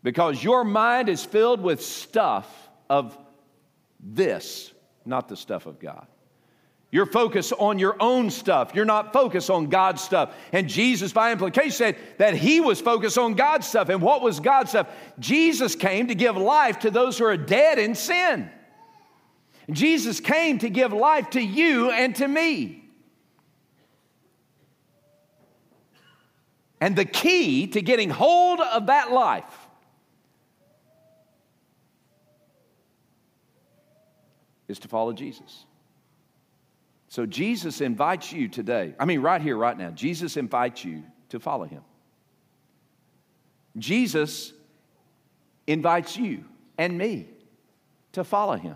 Because 0.02 0.44
your 0.44 0.64
mind 0.64 1.08
is 1.08 1.24
filled 1.24 1.62
with 1.62 1.84
stuff 1.84 2.48
of 2.90 3.16
this, 4.00 4.74
not 5.06 5.30
the 5.30 5.38
stuff 5.38 5.68
of 5.68 5.80
God. 5.80 6.08
You're 6.96 7.06
focused 7.06 7.52
on 7.60 7.78
your 7.78 7.98
own 8.00 8.32
stuff. 8.32 8.72
You're 8.74 8.86
not 8.86 9.12
focused 9.12 9.50
on 9.50 9.68
God's 9.68 10.02
stuff. 10.02 10.34
And 10.54 10.70
Jesus, 10.70 11.12
by 11.12 11.34
implication, 11.34 11.72
said 11.72 11.98
that 12.20 12.36
he 12.36 12.62
was 12.62 12.80
focused 12.80 13.18
on 13.18 13.34
God's 13.34 13.68
stuff. 13.68 13.90
And 13.90 14.02
what 14.02 14.22
was 14.22 14.40
God's 14.40 14.70
stuff? 14.70 14.88
Jesus 15.20 15.76
came 15.76 16.08
to 16.08 16.16
give 16.16 16.38
life 16.38 16.80
to 16.80 16.92
those 16.92 17.18
who 17.18 17.26
are 17.26 17.36
dead 17.36 17.80
in 17.80 17.96
sin. 17.96 18.50
Jesus 19.70 20.22
came 20.22 20.58
to 20.60 20.70
give 20.70 20.94
life 20.94 21.32
to 21.32 21.42
you 21.42 21.92
and 21.92 22.16
to 22.16 22.26
me. 22.26 22.90
And 26.80 26.96
the 26.96 27.04
key 27.04 27.68
to 27.68 27.82
getting 27.82 28.10
hold 28.10 28.62
of 28.62 28.86
that 28.86 29.12
life 29.12 29.68
is 34.70 34.80
to 34.80 34.88
follow 34.88 35.12
Jesus. 35.12 35.66
So 37.16 37.26
Jesus 37.26 37.80
invites 37.80 38.34
you 38.34 38.50
today, 38.50 38.94
I 39.00 39.06
mean, 39.06 39.22
right 39.22 39.42
here, 39.42 39.56
right 39.56 39.78
now, 39.78 39.90
Jesus 39.90 40.36
invites 40.36 40.84
you 40.84 41.02
to 41.30 41.40
follow 41.40 41.64
him. 41.64 41.82
Jesus 43.78 44.52
invites 45.66 46.18
you 46.18 46.44
and 46.78 46.98
me 46.98 47.30
to 48.12 48.26
follow 48.26 48.58
him. 48.58 48.76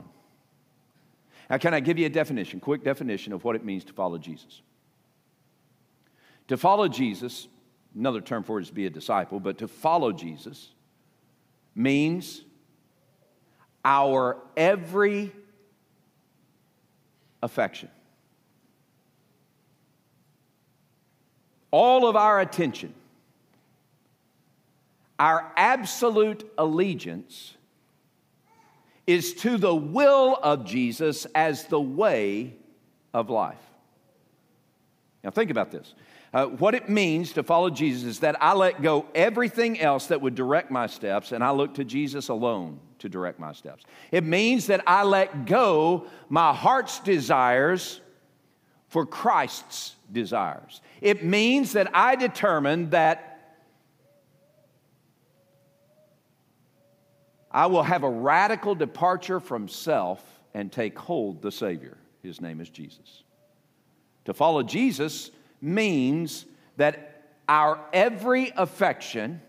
Now, 1.50 1.58
can 1.58 1.74
I 1.74 1.82
give 1.82 2.00
you 2.00 2.06
a 2.06 2.10
definition, 2.10 2.62
quick 2.62 2.82
definition 2.82 3.34
of 3.34 3.44
what 3.44 3.58
it 3.58 3.66
means 3.66 3.84
to 3.84 3.92
follow 3.92 4.18
Jesus? 4.18 4.62
To 6.48 6.56
follow 6.56 6.88
Jesus 6.88 7.50
another 7.94 8.22
term 8.22 8.44
for 8.44 8.60
it 8.60 8.62
is 8.62 8.68
to 8.70 8.74
be 8.74 8.86
a 8.86 8.90
disciple, 8.90 9.42
but 9.42 9.58
to 9.58 9.68
follow 9.68 10.14
Jesus 10.14 10.70
means 11.76 12.42
our 13.84 14.38
every 14.56 15.34
affection, 17.44 17.90
all 21.72 22.08
of 22.08 22.16
our 22.16 22.40
attention, 22.40 22.94
our 25.18 25.52
absolute 25.58 26.50
allegiance 26.58 27.56
is 29.06 29.34
to 29.34 29.58
the 29.58 29.74
will 29.74 30.38
of 30.42 30.66
Jesus 30.66 31.26
as 31.34 31.66
the 31.66 31.82
way 31.82 32.54
of 33.14 33.30
life. 33.30 33.58
Now, 35.24 35.32
think 35.32 35.52
about 35.52 35.72
this. 35.72 35.94
Uh, 36.32 36.46
what 36.46 36.76
it 36.76 36.90
means 36.90 37.34
to 37.34 37.44
follow 37.44 37.70
Jesus 37.70 38.04
is 38.04 38.20
that 38.20 38.42
I 38.42 38.54
let 38.54 38.82
go 38.82 39.08
everything 39.16 39.80
else 39.80 40.08
that 40.08 40.22
would 40.22 40.36
direct 40.36 40.70
my 40.70 40.86
steps 40.86 41.32
and 41.32 41.44
I 41.44 41.50
look 41.52 41.74
to 41.76 41.84
Jesus 41.84 42.30
alone 42.30 42.80
to 43.00 43.10
direct 43.10 43.40
my 43.40 43.52
steps. 43.52 43.84
It 44.12 44.24
means 44.24 44.68
that 44.68 44.84
I 44.86 45.04
let 45.04 45.46
go 45.46 46.06
my 46.30 46.54
heart's 46.54 47.00
desires 47.00 48.00
for 48.90 49.06
Christ's 49.06 49.96
desires. 50.12 50.82
It 51.02 51.24
means 51.24 51.74
that 51.74 51.90
I 51.94 52.16
determine 52.16 52.90
that 52.92 53.30
I 57.52 57.66
will 57.66 57.84
have 57.84 58.04
a 58.04 58.10
radical 58.10 58.76
departure 58.76 59.40
from 59.40 59.68
self 59.68 60.24
and 60.54 60.72
take 60.72 60.98
hold 60.98 61.42
the 61.42 61.52
Savior. 61.52 61.98
His 62.22 62.42
name 62.42 62.62
is 62.62 62.70
Jesus. 62.70 63.24
To 64.26 64.34
follow 64.34 64.62
Jesus 64.62 65.32
means 65.62 66.46
that 66.78 67.24
our 67.48 67.84
every 67.92 68.52
affection, 68.56 69.42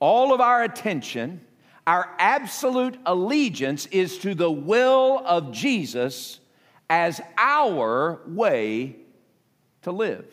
all 0.00 0.32
of 0.32 0.40
our 0.40 0.64
attention, 0.64 1.40
our 1.86 2.14
absolute 2.18 2.98
allegiance 3.06 3.86
is 3.86 4.18
to 4.18 4.34
the 4.34 4.50
will 4.50 5.22
of 5.24 5.52
Jesus 5.52 6.40
as 6.90 7.20
our 7.36 8.20
way 8.26 8.96
to 9.82 9.92
live. 9.92 10.26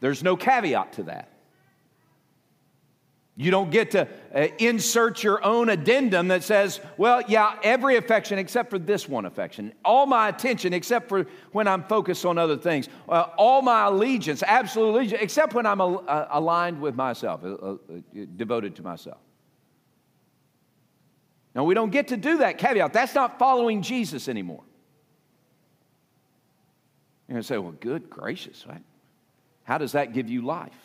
There's 0.00 0.22
no 0.22 0.36
caveat 0.36 0.94
to 0.94 1.04
that. 1.04 1.28
You 3.34 3.50
don't 3.50 3.70
get 3.70 3.92
to 3.92 4.08
uh, 4.34 4.48
insert 4.58 5.22
your 5.22 5.42
own 5.42 5.70
addendum 5.70 6.28
that 6.28 6.44
says, 6.44 6.80
well, 6.98 7.22
yeah, 7.28 7.56
every 7.62 7.96
affection 7.96 8.38
except 8.38 8.68
for 8.68 8.78
this 8.78 9.08
one 9.08 9.24
affection, 9.24 9.72
all 9.84 10.04
my 10.04 10.28
attention 10.28 10.74
except 10.74 11.08
for 11.08 11.26
when 11.52 11.66
I'm 11.66 11.82
focused 11.84 12.26
on 12.26 12.36
other 12.36 12.58
things, 12.58 12.90
uh, 13.08 13.28
all 13.38 13.62
my 13.62 13.86
allegiance, 13.86 14.42
absolute 14.42 14.90
allegiance, 14.90 15.22
except 15.22 15.54
when 15.54 15.64
I'm 15.64 15.80
uh, 15.80 16.26
aligned 16.30 16.80
with 16.80 16.94
myself, 16.94 17.42
uh, 17.42 17.76
devoted 18.36 18.76
to 18.76 18.82
myself. 18.82 19.18
Now, 21.54 21.64
we 21.64 21.74
don't 21.74 21.90
get 21.90 22.08
to 22.08 22.16
do 22.18 22.38
that 22.38 22.58
caveat. 22.58 22.92
That's 22.92 23.14
not 23.14 23.38
following 23.38 23.82
Jesus 23.82 24.28
anymore. 24.28 24.64
You're 27.32 27.36
going 27.36 27.44
to 27.44 27.48
say, 27.48 27.56
well, 27.56 27.72
good 27.80 28.10
gracious, 28.10 28.66
right? 28.68 28.84
How 29.64 29.78
does 29.78 29.92
that 29.92 30.12
give 30.12 30.28
you 30.28 30.42
life? 30.42 30.76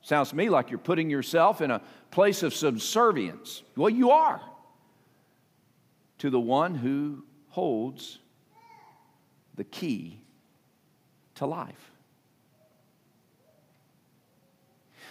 Sounds 0.00 0.30
to 0.30 0.36
me 0.36 0.48
like 0.48 0.68
you're 0.68 0.80
putting 0.80 1.08
yourself 1.08 1.60
in 1.60 1.70
a 1.70 1.80
place 2.10 2.42
of 2.42 2.52
subservience. 2.52 3.62
Well, 3.76 3.88
you 3.88 4.10
are 4.10 4.40
to 6.18 6.28
the 6.28 6.40
one 6.40 6.74
who 6.74 7.22
holds 7.50 8.18
the 9.54 9.62
key 9.62 10.18
to 11.36 11.46
life. 11.46 11.92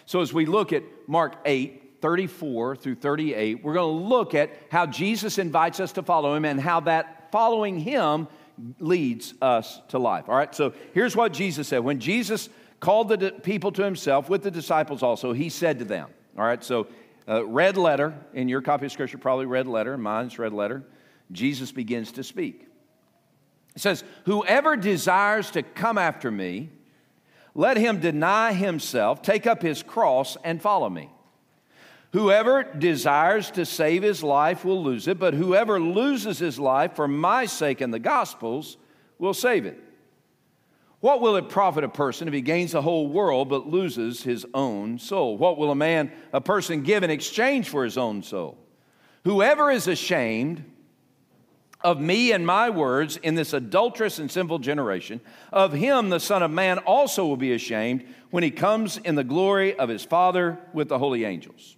So, 0.05 0.19
as 0.19 0.33
we 0.33 0.45
look 0.45 0.73
at 0.73 0.83
Mark 1.07 1.37
8, 1.45 2.01
34 2.01 2.75
through 2.75 2.95
38, 2.95 3.63
we're 3.63 3.75
going 3.75 3.97
to 3.97 4.05
look 4.09 4.35
at 4.35 4.51
how 4.69 4.87
Jesus 4.87 5.37
invites 5.37 5.79
us 5.79 5.93
to 5.93 6.03
follow 6.03 6.35
him 6.35 6.43
and 6.43 6.59
how 6.59 6.81
that 6.81 7.31
following 7.31 7.79
him 7.79 8.27
leads 8.79 9.33
us 9.41 9.81
to 9.89 9.99
life. 9.99 10.29
All 10.29 10.35
right, 10.35 10.53
so 10.53 10.73
here's 10.93 11.15
what 11.15 11.33
Jesus 11.33 11.67
said. 11.67 11.79
When 11.79 11.99
Jesus 11.99 12.49
called 12.79 13.09
the 13.09 13.31
people 13.31 13.71
to 13.73 13.83
himself 13.83 14.29
with 14.29 14.43
the 14.43 14.51
disciples 14.51 15.03
also, 15.03 15.33
he 15.33 15.49
said 15.49 15.79
to 15.79 15.85
them, 15.85 16.09
all 16.37 16.45
right, 16.45 16.63
so 16.63 16.87
uh, 17.27 17.45
red 17.45 17.77
letter, 17.77 18.13
in 18.33 18.49
your 18.49 18.61
copy 18.61 18.85
of 18.85 18.91
Scripture, 18.91 19.17
probably 19.17 19.45
red 19.45 19.67
letter, 19.67 19.97
mine's 19.97 20.39
red 20.39 20.53
letter, 20.53 20.83
Jesus 21.31 21.71
begins 21.71 22.13
to 22.13 22.23
speak. 22.23 22.67
It 23.75 23.81
says, 23.81 24.03
Whoever 24.25 24.75
desires 24.75 25.51
to 25.51 25.63
come 25.63 25.97
after 25.97 26.31
me, 26.31 26.69
let 27.53 27.77
him 27.77 27.99
deny 27.99 28.53
himself, 28.53 29.21
take 29.21 29.45
up 29.45 29.61
his 29.61 29.83
cross, 29.83 30.37
and 30.43 30.61
follow 30.61 30.89
me. 30.89 31.09
Whoever 32.13 32.63
desires 32.63 33.51
to 33.51 33.65
save 33.65 34.03
his 34.03 34.21
life 34.21 34.65
will 34.65 34.83
lose 34.83 35.07
it, 35.07 35.17
but 35.17 35.33
whoever 35.33 35.79
loses 35.79 36.39
his 36.39 36.59
life 36.59 36.95
for 36.95 37.07
my 37.07 37.45
sake 37.45 37.79
and 37.79 37.93
the 37.93 37.99
gospel's 37.99 38.77
will 39.17 39.33
save 39.33 39.65
it. 39.65 39.81
What 40.99 41.21
will 41.21 41.37
it 41.37 41.49
profit 41.49 41.83
a 41.83 41.89
person 41.89 42.27
if 42.27 42.33
he 42.33 42.41
gains 42.41 42.73
the 42.73 42.81
whole 42.81 43.07
world 43.07 43.49
but 43.49 43.67
loses 43.67 44.23
his 44.23 44.45
own 44.53 44.99
soul? 44.99 45.37
What 45.37 45.57
will 45.57 45.71
a 45.71 45.75
man, 45.75 46.11
a 46.33 46.41
person 46.41 46.83
give 46.83 47.03
in 47.03 47.09
exchange 47.09 47.69
for 47.69 47.83
his 47.83 47.97
own 47.97 48.23
soul? 48.23 48.57
Whoever 49.23 49.71
is 49.71 49.87
ashamed 49.87 50.65
of 51.79 51.99
me 51.99 52.33
and 52.33 52.45
my 52.45 52.69
words 52.69 53.17
in 53.17 53.35
this 53.35 53.53
adulterous 53.53 54.19
and 54.19 54.29
sinful 54.29 54.59
generation, 54.59 55.21
of 55.51 55.71
him 55.73 56.09
the 56.09 56.19
Son 56.19 56.43
of 56.43 56.51
Man 56.51 56.77
also 56.79 57.25
will 57.25 57.37
be 57.37 57.53
ashamed 57.53 58.05
when 58.29 58.43
he 58.43 58.51
comes 58.51 58.97
in 58.97 59.15
the 59.15 59.23
glory 59.23 59.75
of 59.75 59.89
his 59.89 60.03
Father 60.03 60.59
with 60.73 60.89
the 60.89 60.99
holy 60.99 61.25
angels. 61.25 61.77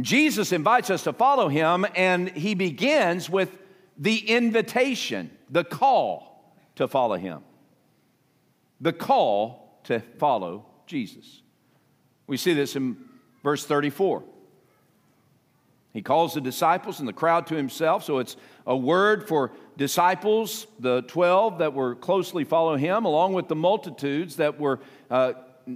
Jesus 0.00 0.52
invites 0.52 0.90
us 0.90 1.04
to 1.04 1.12
follow 1.12 1.48
him, 1.48 1.86
and 1.94 2.28
he 2.30 2.54
begins 2.54 3.30
with 3.30 3.56
the 3.96 4.18
invitation, 4.28 5.30
the 5.50 5.64
call 5.64 6.52
to 6.76 6.88
follow 6.88 7.16
him 7.16 7.42
the 8.84 8.92
call 8.92 9.80
to 9.84 10.00
follow 10.18 10.66
Jesus. 10.86 11.42
We 12.26 12.36
see 12.36 12.52
this 12.54 12.76
in 12.76 12.96
verse 13.42 13.64
34. 13.64 14.22
He 15.92 16.02
calls 16.02 16.34
the 16.34 16.40
disciples 16.40 16.98
and 16.98 17.08
the 17.08 17.12
crowd 17.12 17.46
to 17.46 17.54
himself, 17.54 18.04
so 18.04 18.18
it's 18.18 18.36
a 18.66 18.76
word 18.76 19.28
for 19.28 19.52
disciples, 19.76 20.66
the 20.80 21.02
12 21.02 21.58
that 21.58 21.72
were 21.72 21.94
closely 21.94 22.44
following 22.44 22.80
him, 22.80 23.04
along 23.04 23.32
with 23.32 23.48
the 23.48 23.54
multitudes 23.54 24.36
that 24.36 24.58
were 24.58 24.80
uh, 25.10 25.34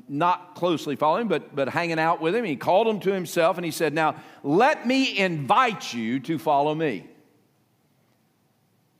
not 0.08 0.54
closely 0.54 0.96
following, 0.96 1.28
but, 1.28 1.54
but 1.54 1.68
hanging 1.68 1.98
out 1.98 2.20
with 2.20 2.34
him. 2.34 2.44
He 2.44 2.56
called 2.56 2.86
them 2.86 3.00
to 3.00 3.12
himself 3.12 3.56
and 3.56 3.64
he 3.64 3.70
said, 3.70 3.94
Now, 3.94 4.16
let 4.42 4.86
me 4.86 5.18
invite 5.18 5.92
you 5.94 6.20
to 6.20 6.38
follow 6.38 6.74
me. 6.74 7.06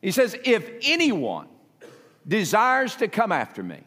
He 0.00 0.11
says, 0.11 0.37
If 0.45 0.71
anyone 0.83 1.49
desires 2.26 2.95
to 2.97 3.09
come 3.09 3.33
after 3.33 3.62
me. 3.62 3.80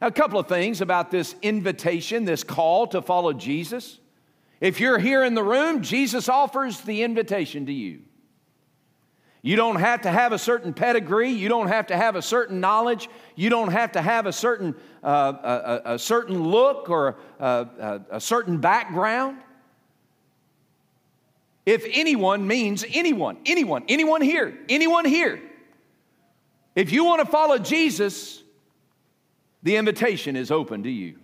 A 0.00 0.10
couple 0.10 0.38
of 0.38 0.48
things 0.48 0.80
about 0.80 1.10
this 1.10 1.36
invitation, 1.40 2.24
this 2.24 2.44
call 2.44 2.88
to 2.88 3.00
follow 3.00 3.32
Jesus. 3.32 4.00
If 4.60 4.80
you're 4.80 4.98
here 4.98 5.24
in 5.24 5.34
the 5.34 5.42
room, 5.42 5.82
Jesus 5.82 6.28
offers 6.28 6.80
the 6.80 7.02
invitation 7.02 7.66
to 7.66 7.72
you. 7.72 8.00
You 9.44 9.56
don't 9.56 9.76
have 9.76 10.00
to 10.00 10.10
have 10.10 10.32
a 10.32 10.38
certain 10.38 10.72
pedigree. 10.72 11.28
You 11.28 11.50
don't 11.50 11.68
have 11.68 11.88
to 11.88 11.96
have 11.98 12.16
a 12.16 12.22
certain 12.22 12.60
knowledge. 12.60 13.10
You 13.36 13.50
don't 13.50 13.70
have 13.70 13.92
to 13.92 14.00
have 14.00 14.24
a 14.24 14.32
certain, 14.32 14.74
uh, 15.02 15.80
a, 15.84 15.92
a, 15.96 15.98
certain 15.98 16.42
look 16.44 16.88
or 16.88 17.16
a, 17.38 18.00
a, 18.10 18.20
certain 18.22 18.56
background. 18.56 19.36
If 21.66 21.84
anyone 21.92 22.46
means 22.46 22.86
anyone, 22.88 23.36
anyone, 23.44 23.84
anyone 23.86 24.22
here, 24.22 24.56
anyone 24.70 25.04
here. 25.04 25.42
If 26.74 26.90
you 26.90 27.04
want 27.04 27.22
to 27.22 27.30
follow 27.30 27.58
Jesus, 27.58 28.42
the 29.62 29.76
invitation 29.76 30.36
is 30.36 30.50
open 30.50 30.84
to 30.84 30.90
you. 30.90 31.18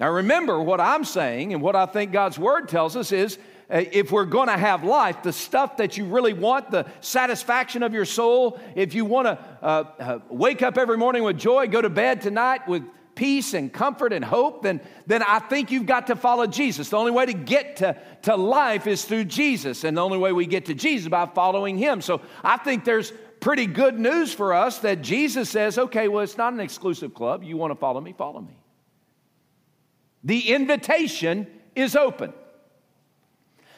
Now, 0.00 0.10
remember 0.10 0.60
what 0.60 0.80
I'm 0.80 1.04
saying 1.04 1.52
and 1.52 1.62
what 1.62 1.76
I 1.76 1.86
think 1.86 2.10
God's 2.10 2.40
Word 2.40 2.68
tells 2.68 2.96
us 2.96 3.12
is 3.12 3.38
if 3.68 4.12
we're 4.12 4.26
going 4.26 4.48
to 4.48 4.56
have 4.56 4.84
life, 4.84 5.22
the 5.22 5.32
stuff 5.32 5.78
that 5.78 5.96
you 5.96 6.04
really 6.04 6.32
want, 6.32 6.70
the 6.70 6.86
satisfaction 7.00 7.82
of 7.82 7.92
your 7.92 8.04
soul, 8.04 8.60
if 8.74 8.94
you 8.94 9.04
want 9.04 9.26
to 9.26 9.38
uh, 9.62 9.84
uh, 9.98 10.18
wake 10.28 10.62
up 10.62 10.78
every 10.78 10.96
morning 10.96 11.24
with 11.24 11.38
joy, 11.38 11.66
go 11.66 11.80
to 11.80 11.90
bed 11.90 12.20
tonight 12.20 12.68
with 12.68 12.84
peace 13.16 13.54
and 13.54 13.72
comfort 13.72 14.12
and 14.12 14.24
hope, 14.24 14.62
then, 14.62 14.80
then 15.06 15.22
I 15.22 15.40
think 15.40 15.72
you've 15.72 15.86
got 15.86 16.08
to 16.08 16.16
follow 16.16 16.46
Jesus. 16.46 16.90
The 16.90 16.96
only 16.96 17.10
way 17.10 17.26
to 17.26 17.32
get 17.32 17.76
to, 17.76 18.00
to 18.22 18.36
life 18.36 18.86
is 18.86 19.04
through 19.04 19.24
Jesus, 19.24 19.82
and 19.82 19.96
the 19.96 20.02
only 20.02 20.18
way 20.18 20.32
we 20.32 20.46
get 20.46 20.66
to 20.66 20.74
Jesus 20.74 21.08
by 21.08 21.26
following 21.26 21.76
Him. 21.78 22.00
So 22.02 22.20
I 22.44 22.58
think 22.58 22.84
there's 22.84 23.12
pretty 23.40 23.66
good 23.66 23.98
news 23.98 24.32
for 24.32 24.54
us 24.54 24.78
that 24.80 25.02
Jesus 25.02 25.50
says, 25.50 25.78
okay, 25.78 26.08
well, 26.08 26.22
it's 26.22 26.36
not 26.36 26.52
an 26.52 26.60
exclusive 26.60 27.14
club. 27.14 27.42
You 27.42 27.56
want 27.56 27.72
to 27.72 27.76
follow 27.76 28.00
me? 28.00 28.14
Follow 28.16 28.40
me. 28.40 28.58
The 30.22 30.52
invitation 30.52 31.46
is 31.74 31.96
open. 31.96 32.32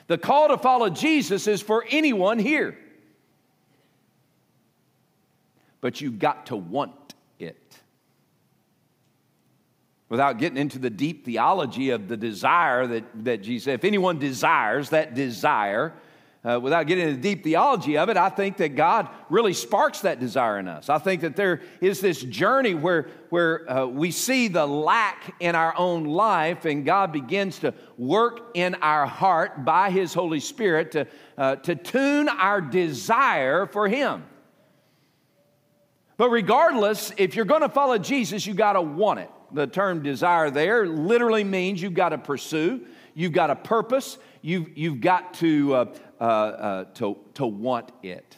The 0.08 0.18
call 0.18 0.48
to 0.48 0.58
follow 0.58 0.90
Jesus 0.90 1.46
is 1.46 1.62
for 1.62 1.84
anyone 1.90 2.38
here. 2.38 2.76
But 5.80 6.00
you've 6.00 6.18
got 6.18 6.46
to 6.46 6.56
want 6.56 7.14
it. 7.38 7.78
Without 10.08 10.38
getting 10.38 10.58
into 10.58 10.78
the 10.78 10.90
deep 10.90 11.26
theology 11.26 11.90
of 11.90 12.08
the 12.08 12.16
desire 12.16 12.86
that, 12.86 13.04
that 13.24 13.42
Jesus 13.42 13.68
if 13.68 13.84
anyone 13.84 14.18
desires 14.18 14.90
that 14.90 15.14
desire, 15.14 15.92
uh, 16.44 16.58
without 16.62 16.86
getting 16.86 17.08
into 17.08 17.16
the 17.16 17.34
deep 17.34 17.42
theology 17.42 17.98
of 17.98 18.08
it, 18.08 18.16
I 18.16 18.28
think 18.28 18.58
that 18.58 18.76
God 18.76 19.08
really 19.28 19.52
sparks 19.52 20.00
that 20.00 20.20
desire 20.20 20.58
in 20.58 20.68
us. 20.68 20.88
I 20.88 20.98
think 20.98 21.22
that 21.22 21.34
there 21.34 21.62
is 21.80 22.00
this 22.00 22.22
journey 22.22 22.74
where, 22.74 23.08
where 23.30 23.70
uh, 23.70 23.86
we 23.86 24.10
see 24.12 24.48
the 24.48 24.66
lack 24.66 25.34
in 25.40 25.54
our 25.54 25.76
own 25.76 26.04
life, 26.04 26.64
and 26.64 26.84
God 26.84 27.12
begins 27.12 27.58
to 27.60 27.74
work 27.96 28.52
in 28.54 28.76
our 28.76 29.06
heart 29.06 29.64
by 29.64 29.90
His 29.90 30.14
Holy 30.14 30.40
Spirit 30.40 30.92
to, 30.92 31.06
uh, 31.36 31.56
to 31.56 31.74
tune 31.74 32.28
our 32.28 32.60
desire 32.60 33.66
for 33.66 33.88
Him. 33.88 34.24
But 36.18 36.30
regardless, 36.30 37.12
if 37.16 37.36
you're 37.36 37.44
going 37.44 37.62
to 37.62 37.68
follow 37.68 37.96
Jesus, 37.96 38.44
you 38.44 38.52
got 38.52 38.72
to 38.72 38.82
want 38.82 39.20
it. 39.20 39.30
The 39.52 39.66
term 39.66 40.02
desire 40.02 40.50
there 40.50 40.86
literally 40.86 41.44
means 41.44 41.80
you've 41.80 41.94
got 41.94 42.10
to 42.10 42.18
pursue, 42.18 42.86
you've 43.14 43.32
got 43.32 43.50
a 43.50 43.56
purpose, 43.56 44.18
you've, 44.42 44.76
you've 44.76 45.00
got 45.00 45.34
to, 45.34 45.74
uh, 45.74 45.84
uh, 46.20 46.24
uh, 46.24 46.84
to, 46.94 47.16
to 47.34 47.46
want 47.46 47.90
it. 48.02 48.36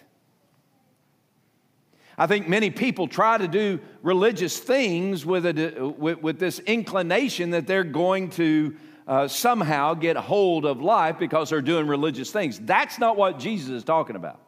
I 2.18 2.26
think 2.26 2.48
many 2.48 2.68
people 2.70 3.08
try 3.08 3.38
to 3.38 3.48
do 3.48 3.80
religious 4.02 4.58
things 4.58 5.24
with, 5.24 5.46
a, 5.46 5.94
with, 5.96 6.20
with 6.20 6.38
this 6.38 6.58
inclination 6.60 7.50
that 7.50 7.66
they're 7.66 7.82
going 7.82 8.28
to 8.30 8.76
uh, 9.06 9.26
somehow 9.26 9.94
get 9.94 10.16
hold 10.16 10.66
of 10.66 10.82
life 10.82 11.18
because 11.18 11.48
they're 11.48 11.62
doing 11.62 11.86
religious 11.86 12.30
things. 12.30 12.60
That's 12.60 12.98
not 12.98 13.16
what 13.16 13.38
Jesus 13.38 13.70
is 13.70 13.84
talking 13.84 14.16
about. 14.16 14.38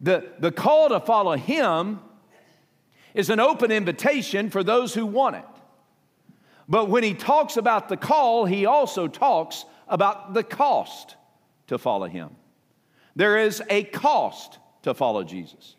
The, 0.00 0.30
the 0.38 0.52
call 0.52 0.88
to 0.90 1.00
follow 1.00 1.36
Him 1.36 2.00
is 3.12 3.28
an 3.28 3.40
open 3.40 3.70
invitation 3.70 4.50
for 4.50 4.62
those 4.62 4.94
who 4.94 5.04
want 5.04 5.36
it. 5.36 5.44
But 6.68 6.88
when 6.88 7.02
He 7.02 7.12
talks 7.12 7.56
about 7.56 7.88
the 7.88 7.96
call, 7.96 8.46
He 8.46 8.66
also 8.66 9.08
talks 9.08 9.64
about 9.90 10.32
the 10.32 10.42
cost 10.42 11.16
to 11.66 11.76
follow 11.78 12.06
him. 12.06 12.30
There 13.16 13.38
is 13.38 13.62
a 13.68 13.82
cost 13.84 14.58
to 14.82 14.94
follow 14.94 15.24
Jesus. 15.24 15.76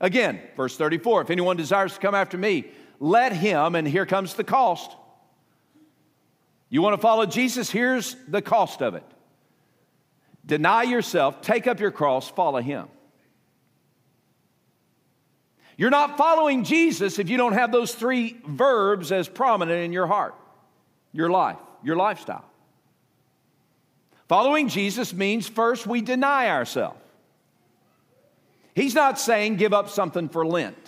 Again, 0.00 0.40
verse 0.56 0.76
34 0.76 1.22
if 1.22 1.30
anyone 1.30 1.56
desires 1.56 1.94
to 1.94 2.00
come 2.00 2.14
after 2.14 2.36
me, 2.36 2.66
let 2.98 3.32
him, 3.32 3.74
and 3.74 3.86
here 3.86 4.06
comes 4.06 4.34
the 4.34 4.44
cost. 4.44 4.90
You 6.68 6.82
want 6.82 6.94
to 6.94 7.00
follow 7.00 7.26
Jesus? 7.26 7.70
Here's 7.70 8.16
the 8.28 8.42
cost 8.42 8.82
of 8.82 8.94
it 8.94 9.04
deny 10.44 10.82
yourself, 10.82 11.42
take 11.42 11.66
up 11.66 11.78
your 11.78 11.90
cross, 11.90 12.28
follow 12.28 12.60
him. 12.60 12.88
You're 15.76 15.90
not 15.90 16.18
following 16.18 16.64
Jesus 16.64 17.18
if 17.18 17.30
you 17.30 17.38
don't 17.38 17.54
have 17.54 17.72
those 17.72 17.94
three 17.94 18.36
verbs 18.46 19.12
as 19.12 19.28
prominent 19.28 19.82
in 19.82 19.92
your 19.92 20.06
heart, 20.06 20.34
your 21.12 21.30
life, 21.30 21.56
your 21.82 21.96
lifestyle. 21.96 22.49
Following 24.30 24.68
Jesus 24.68 25.12
means 25.12 25.48
first 25.48 25.88
we 25.88 26.02
deny 26.02 26.50
ourselves. 26.50 27.00
He's 28.76 28.94
not 28.94 29.18
saying 29.18 29.56
give 29.56 29.72
up 29.72 29.88
something 29.88 30.28
for 30.28 30.46
Lent. 30.46 30.78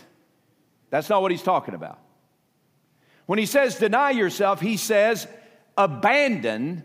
That's 0.90 1.08
not 1.08 1.22
what 1.22 1.32
he's 1.32 1.42
talking 1.42 1.74
about. 1.74 1.98
When 3.26 3.40
he 3.40 3.46
says 3.46 3.80
deny 3.80 4.10
yourself, 4.10 4.60
he 4.60 4.76
says 4.76 5.26
abandon 5.76 6.84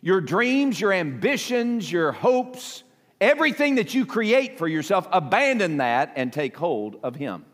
your 0.00 0.20
dreams, 0.20 0.80
your 0.80 0.92
ambitions, 0.92 1.92
your 1.92 2.10
hopes, 2.10 2.82
everything 3.20 3.76
that 3.76 3.94
you 3.94 4.04
create 4.04 4.58
for 4.58 4.66
yourself, 4.66 5.06
abandon 5.12 5.76
that 5.76 6.14
and 6.16 6.32
take 6.32 6.56
hold 6.56 6.98
of 7.04 7.14
him. 7.14 7.44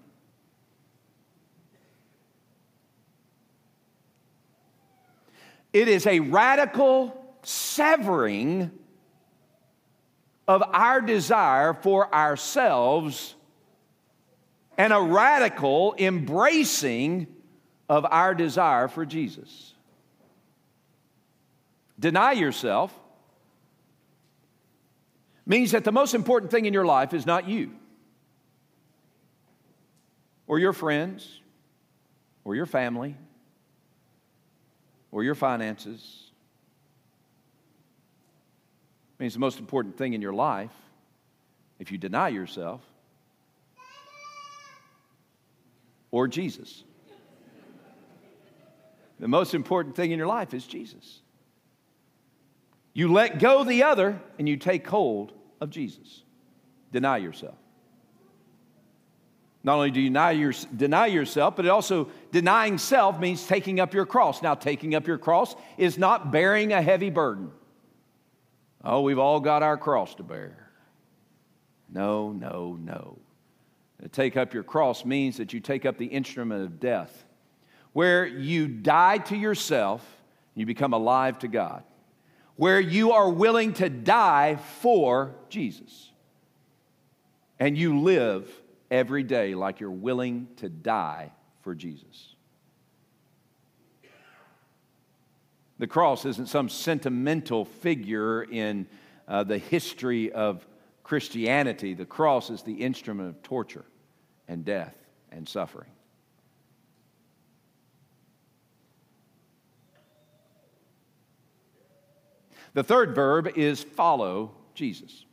It 5.75 5.89
is 5.89 6.07
a 6.07 6.21
radical 6.21 7.25
severing 7.47 8.73
of 10.49 10.65
our 10.73 11.01
desire 11.01 11.75
for 11.75 12.13
ourselves 12.13 13.37
and 14.77 14.93
a 14.93 15.01
radical 15.01 15.95
embracing 15.97 17.29
of 17.89 18.05
our 18.05 18.35
desire 18.35 18.89
for 18.89 19.07
Jesus. 19.07 19.75
Deny 21.99 22.33
yourself 22.33 22.93
means 25.47 25.71
that 25.71 25.85
the 25.85 25.93
most 25.93 26.15
important 26.15 26.51
thing 26.51 26.67
in 26.67 26.75
your 26.75 26.85
life 26.85 27.15
is 27.15 27.27
not 27.27 27.49
you 27.49 27.71
or 30.49 30.59
your 30.59 30.73
friends 30.73 31.41
or 32.45 32.57
your 32.57 32.67
family 32.67 33.17
or 35.13 35.23
your 35.23 35.37
finances 35.37 36.26
means 39.19 39.33
the 39.33 39.41
most 39.41 39.59
important 39.59 39.97
thing 39.97 40.13
in 40.13 40.23
your 40.23 40.33
life, 40.33 40.73
if 41.79 41.91
you 41.91 41.99
deny 41.99 42.29
yourself, 42.29 42.81
or 46.11 46.29
Jesus. 46.29 46.85
The 49.19 49.29
most 49.29 49.55
important 49.55 49.97
thing 49.97 50.11
in 50.13 50.19
your 50.19 50.27
life 50.27 50.53
is 50.53 50.67
Jesus. 50.67 51.21
You 52.93 53.13
let 53.13 53.39
go 53.39 53.65
the 53.65 53.83
other 53.83 54.21
and 54.39 54.49
you 54.49 54.57
take 54.57 54.87
hold 54.87 55.33
of 55.61 55.71
Jesus. 55.71 56.23
Deny 56.93 57.19
yourself. 57.19 57.57
Not 59.63 59.75
only 59.75 59.91
do 59.91 60.01
you 60.01 60.11
deny, 60.11 60.31
your, 60.31 60.53
deny 60.75 61.07
yourself, 61.07 61.57
but 61.57 61.65
it 61.65 61.71
also 61.71 62.09
denying 62.31 62.79
self 62.79 63.19
means 63.19 63.47
taking 63.47 63.81
up 63.81 63.93
your 63.95 64.07
cross. 64.07 64.41
Now, 64.41 64.55
taking 64.55 64.95
up 64.95 65.07
your 65.09 65.19
cross 65.19 65.57
is 65.77 65.99
not 65.99 66.31
bearing 66.31 66.73
a 66.73 66.81
heavy 66.81 67.11
burden. 67.11 67.51
Oh, 68.89 69.01
we've 69.01 69.19
all 69.19 69.41
got 69.41 69.65
our 69.65 69.77
cross 69.77 70.15
to 70.15 70.23
bear. 70.23 70.71
No, 71.93 72.31
no, 72.31 72.79
no. 72.81 73.19
To 74.01 74.09
take 74.09 74.37
up 74.37 74.55
your 74.55 74.63
cross 74.63 75.05
means 75.05 75.39
that 75.39 75.53
you 75.53 75.59
take 75.59 75.85
up 75.85 75.99
the 75.99 76.07
instrument 76.07 76.63
of 76.63 76.79
death, 76.79 77.25
where 77.93 78.25
you 78.25 78.69
die 78.69 79.19
to 79.19 79.37
yourself, 79.37 80.07
you 80.55 80.67
become 80.67 80.93
alive 80.93 81.41
to 81.41 81.49
God, 81.49 81.83
where 82.55 82.79
you 82.79 83.11
are 83.11 83.29
willing 83.29 83.73
to 83.75 83.91
die 83.91 84.55
for 84.81 85.35
Jesus. 85.49 86.13
And 87.59 87.77
you 87.77 87.99
live 87.99 88.49
every 88.89 89.25
day 89.25 89.57
like 89.57 89.81
you're 89.81 89.91
willing 89.91 90.47
to 90.59 90.69
die 90.69 91.33
for 91.63 91.75
Jesus. 91.75 92.36
The 95.79 95.87
cross 95.87 96.25
isn't 96.25 96.49
some 96.49 96.69
sentimental 96.69 97.65
figure 97.65 98.43
in 98.43 98.87
uh, 99.29 99.45
the 99.45 99.59
history 99.59 100.33
of 100.33 100.67
Christianity, 101.03 101.95
the 101.95 102.05
cross 102.05 102.51
is 102.51 102.63
the 102.63 102.75
instrument 102.75 103.29
of 103.29 103.43
torture 103.43 103.85
and 104.49 104.65
death 104.65 104.97
and 105.31 105.49
suffering. 105.49 105.91
The 112.75 112.83
third 112.83 113.15
verb 113.15 113.53
is 113.57 113.83
follow 113.83 114.51
Jesus. 114.75 115.25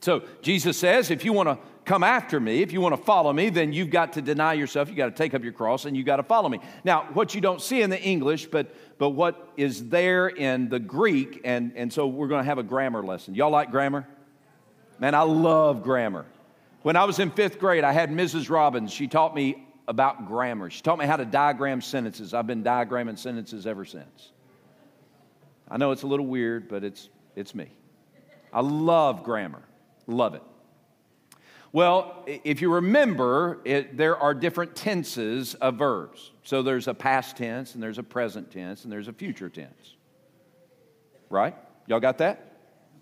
So 0.00 0.24
Jesus 0.42 0.76
says, 0.76 1.10
if 1.10 1.24
you 1.24 1.32
want 1.32 1.48
to 1.48 1.58
come 1.84 2.02
after 2.02 2.40
me, 2.40 2.62
if 2.62 2.72
you 2.72 2.80
want 2.80 2.96
to 2.96 3.02
follow 3.02 3.32
me, 3.32 3.50
then 3.50 3.72
you've 3.72 3.90
got 3.90 4.14
to 4.14 4.22
deny 4.22 4.54
yourself, 4.54 4.88
you've 4.88 4.96
got 4.96 5.06
to 5.06 5.12
take 5.12 5.34
up 5.34 5.42
your 5.42 5.52
cross, 5.52 5.84
and 5.84 5.96
you've 5.96 6.06
got 6.06 6.16
to 6.16 6.22
follow 6.22 6.48
me. 6.48 6.60
Now, 6.84 7.08
what 7.12 7.34
you 7.34 7.40
don't 7.40 7.60
see 7.60 7.82
in 7.82 7.90
the 7.90 8.00
English, 8.00 8.46
but 8.46 8.74
but 8.98 9.10
what 9.10 9.52
is 9.56 9.88
there 9.88 10.28
in 10.28 10.68
the 10.68 10.78
Greek, 10.78 11.40
and, 11.44 11.72
and 11.76 11.92
so 11.92 12.06
we're 12.06 12.28
going 12.28 12.42
to 12.42 12.46
have 12.46 12.58
a 12.58 12.62
grammar 12.62 13.02
lesson. 13.02 13.34
Y'all 13.34 13.50
like 13.50 13.70
grammar? 13.70 14.06
Man, 14.98 15.14
I 15.14 15.22
love 15.22 15.82
grammar. 15.82 16.26
When 16.82 16.96
I 16.96 17.04
was 17.04 17.18
in 17.18 17.30
fifth 17.30 17.58
grade, 17.58 17.82
I 17.82 17.92
had 17.92 18.10
Mrs. 18.10 18.50
Robbins. 18.50 18.92
She 18.92 19.08
taught 19.08 19.34
me 19.34 19.66
about 19.88 20.26
grammar. 20.26 20.70
She 20.70 20.82
taught 20.82 20.98
me 20.98 21.06
how 21.06 21.16
to 21.16 21.24
diagram 21.24 21.80
sentences. 21.80 22.34
I've 22.34 22.46
been 22.46 22.62
diagramming 22.62 23.18
sentences 23.18 23.66
ever 23.66 23.84
since. 23.84 24.30
I 25.68 25.76
know 25.76 25.90
it's 25.90 26.02
a 26.02 26.06
little 26.06 26.26
weird, 26.26 26.68
but 26.68 26.84
it's, 26.84 27.08
it's 27.34 27.54
me. 27.54 27.68
I 28.52 28.60
love 28.60 29.24
grammar, 29.24 29.62
love 30.06 30.34
it. 30.34 30.42
Well, 31.74 32.22
if 32.28 32.62
you 32.62 32.72
remember, 32.72 33.58
it, 33.64 33.96
there 33.96 34.16
are 34.16 34.32
different 34.32 34.76
tenses 34.76 35.54
of 35.54 35.74
verbs. 35.74 36.30
So 36.44 36.62
there's 36.62 36.86
a 36.86 36.94
past 36.94 37.36
tense, 37.36 37.74
and 37.74 37.82
there's 37.82 37.98
a 37.98 38.02
present 38.04 38.52
tense, 38.52 38.84
and 38.84 38.92
there's 38.92 39.08
a 39.08 39.12
future 39.12 39.48
tense. 39.48 39.96
Right? 41.28 41.56
Y'all 41.88 41.98
got 41.98 42.18
that? 42.18 42.58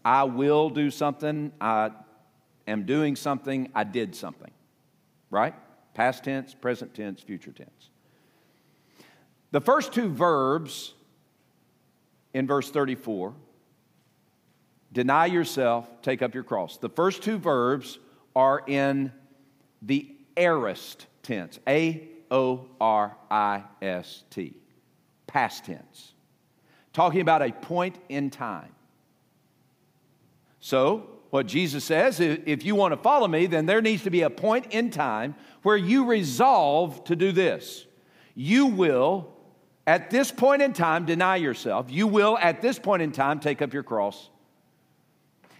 I 0.06 0.24
will 0.24 0.70
do 0.70 0.90
something, 0.90 1.52
I 1.60 1.90
am 2.66 2.86
doing 2.86 3.14
something, 3.14 3.70
I 3.74 3.84
did 3.84 4.16
something. 4.16 4.50
Right? 5.30 5.54
Past 5.92 6.24
tense, 6.24 6.54
present 6.54 6.94
tense, 6.94 7.20
future 7.20 7.52
tense. 7.52 7.90
The 9.50 9.60
first 9.60 9.92
two 9.92 10.08
verbs 10.08 10.94
in 12.32 12.46
verse 12.46 12.70
34 12.70 13.34
deny 14.92 15.26
yourself, 15.26 16.00
take 16.00 16.22
up 16.22 16.34
your 16.34 16.44
cross. 16.44 16.78
The 16.78 16.88
first 16.88 17.22
two 17.22 17.36
verbs 17.36 17.98
are 18.34 18.62
in 18.66 19.12
the 19.82 20.08
aorist 20.36 21.06
tense, 21.22 21.58
A 21.68 22.08
O 22.30 22.66
R 22.80 23.16
I 23.30 23.64
S 23.80 24.24
T, 24.30 24.54
past 25.26 25.66
tense, 25.66 26.14
talking 26.92 27.20
about 27.20 27.42
a 27.42 27.52
point 27.52 27.96
in 28.08 28.30
time. 28.30 28.74
So, 30.60 31.08
what 31.30 31.46
Jesus 31.46 31.84
says, 31.84 32.20
if 32.20 32.64
you 32.64 32.74
want 32.74 32.92
to 32.92 32.96
follow 32.98 33.26
me, 33.26 33.46
then 33.46 33.66
there 33.66 33.80
needs 33.80 34.02
to 34.04 34.10
be 34.10 34.22
a 34.22 34.30
point 34.30 34.66
in 34.70 34.90
time 34.90 35.34
where 35.62 35.76
you 35.76 36.04
resolve 36.04 37.02
to 37.04 37.16
do 37.16 37.32
this. 37.32 37.86
You 38.34 38.66
will, 38.66 39.32
at 39.86 40.10
this 40.10 40.30
point 40.30 40.60
in 40.60 40.74
time, 40.74 41.06
deny 41.06 41.36
yourself. 41.36 41.86
You 41.88 42.06
will, 42.06 42.36
at 42.38 42.60
this 42.60 42.78
point 42.78 43.02
in 43.02 43.12
time, 43.12 43.40
take 43.40 43.62
up 43.62 43.72
your 43.72 43.82
cross 43.82 44.28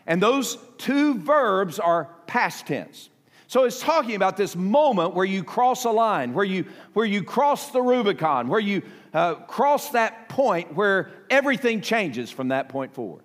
and 0.06 0.22
those 0.22 0.56
two 0.78 1.18
verbs 1.18 1.78
are 1.78 2.08
past 2.26 2.66
tense. 2.66 3.10
So 3.46 3.64
it's 3.64 3.80
talking 3.80 4.14
about 4.14 4.38
this 4.38 4.56
moment 4.56 5.14
where 5.14 5.26
you 5.26 5.44
cross 5.44 5.84
a 5.84 5.90
line, 5.90 6.32
where 6.32 6.44
you, 6.44 6.64
where 6.94 7.04
you 7.04 7.22
cross 7.22 7.70
the 7.70 7.82
Rubicon, 7.82 8.48
where 8.48 8.58
you 8.58 8.80
uh, 9.12 9.34
cross 9.34 9.90
that 9.90 10.30
point 10.30 10.74
where 10.74 11.10
everything 11.28 11.82
changes 11.82 12.30
from 12.30 12.48
that 12.48 12.70
point 12.70 12.94
forward. 12.94 13.24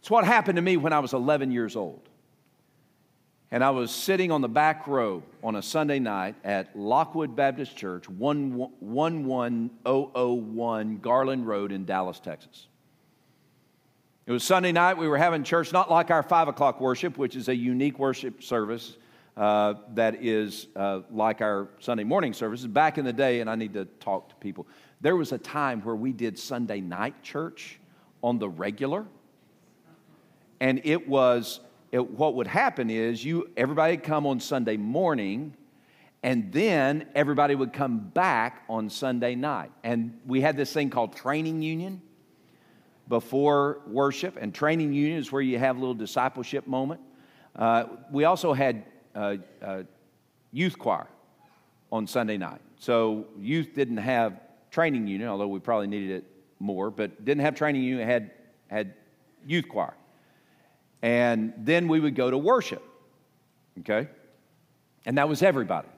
It's 0.00 0.10
what 0.10 0.24
happened 0.24 0.56
to 0.56 0.62
me 0.62 0.76
when 0.76 0.92
I 0.92 0.98
was 0.98 1.14
11 1.14 1.52
years 1.52 1.74
old. 1.74 2.02
And 3.50 3.64
I 3.64 3.70
was 3.70 3.90
sitting 3.90 4.30
on 4.30 4.42
the 4.42 4.48
back 4.48 4.86
row 4.86 5.22
on 5.42 5.56
a 5.56 5.62
Sunday 5.62 5.98
night 5.98 6.34
at 6.44 6.78
Lockwood 6.78 7.34
Baptist 7.34 7.74
Church, 7.76 8.06
11001 8.08 10.98
Garland 10.98 11.46
Road 11.46 11.72
in 11.72 11.86
Dallas, 11.86 12.20
Texas. 12.20 12.66
It 14.28 14.32
was 14.32 14.44
Sunday 14.44 14.72
night. 14.72 14.98
We 14.98 15.08
were 15.08 15.16
having 15.16 15.42
church, 15.42 15.72
not 15.72 15.90
like 15.90 16.10
our 16.10 16.22
five 16.22 16.48
o'clock 16.48 16.82
worship, 16.82 17.16
which 17.16 17.34
is 17.34 17.48
a 17.48 17.56
unique 17.56 17.98
worship 17.98 18.42
service 18.42 18.98
uh, 19.38 19.72
that 19.94 20.22
is 20.22 20.66
uh, 20.76 21.00
like 21.10 21.40
our 21.40 21.70
Sunday 21.80 22.04
morning 22.04 22.34
services. 22.34 22.66
Back 22.66 22.98
in 22.98 23.06
the 23.06 23.12
day, 23.14 23.40
and 23.40 23.48
I 23.48 23.54
need 23.54 23.72
to 23.72 23.86
talk 23.86 24.28
to 24.28 24.34
people, 24.34 24.66
there 25.00 25.16
was 25.16 25.32
a 25.32 25.38
time 25.38 25.80
where 25.80 25.96
we 25.96 26.12
did 26.12 26.38
Sunday 26.38 26.82
night 26.82 27.22
church 27.22 27.80
on 28.22 28.38
the 28.38 28.50
regular. 28.50 29.06
And 30.60 30.82
it 30.84 31.08
was, 31.08 31.60
it, 31.90 32.10
what 32.10 32.34
would 32.34 32.48
happen 32.48 32.90
is 32.90 33.24
you, 33.24 33.48
everybody 33.56 33.96
come 33.96 34.26
on 34.26 34.40
Sunday 34.40 34.76
morning, 34.76 35.56
and 36.22 36.52
then 36.52 37.06
everybody 37.14 37.54
would 37.54 37.72
come 37.72 38.00
back 38.00 38.62
on 38.68 38.90
Sunday 38.90 39.36
night. 39.36 39.72
And 39.82 40.20
we 40.26 40.42
had 40.42 40.54
this 40.54 40.70
thing 40.70 40.90
called 40.90 41.16
training 41.16 41.62
union 41.62 42.02
before 43.08 43.80
worship, 43.86 44.36
and 44.40 44.54
training 44.54 44.92
union 44.92 45.18
is 45.18 45.32
where 45.32 45.42
you 45.42 45.58
have 45.58 45.76
a 45.76 45.80
little 45.80 45.94
discipleship 45.94 46.66
moment. 46.66 47.00
Uh, 47.56 47.84
we 48.12 48.24
also 48.24 48.52
had 48.52 48.84
uh, 49.14 49.36
uh, 49.62 49.82
youth 50.52 50.78
choir 50.78 51.06
on 51.90 52.06
Sunday 52.06 52.36
night. 52.36 52.60
So 52.78 53.26
youth 53.38 53.74
didn't 53.74 53.96
have 53.96 54.40
training 54.70 55.06
union, 55.06 55.28
although 55.28 55.48
we 55.48 55.58
probably 55.58 55.86
needed 55.86 56.10
it 56.10 56.24
more, 56.60 56.90
but 56.90 57.24
didn't 57.24 57.42
have 57.42 57.54
training 57.54 57.82
union, 57.82 58.06
had, 58.06 58.30
had 58.68 58.94
youth 59.46 59.68
choir. 59.68 59.94
And 61.02 61.54
then 61.56 61.88
we 61.88 62.00
would 62.00 62.14
go 62.14 62.30
to 62.30 62.38
worship, 62.38 62.82
okay? 63.80 64.08
And 65.06 65.18
that 65.18 65.28
was 65.28 65.42
everybody. 65.42 65.88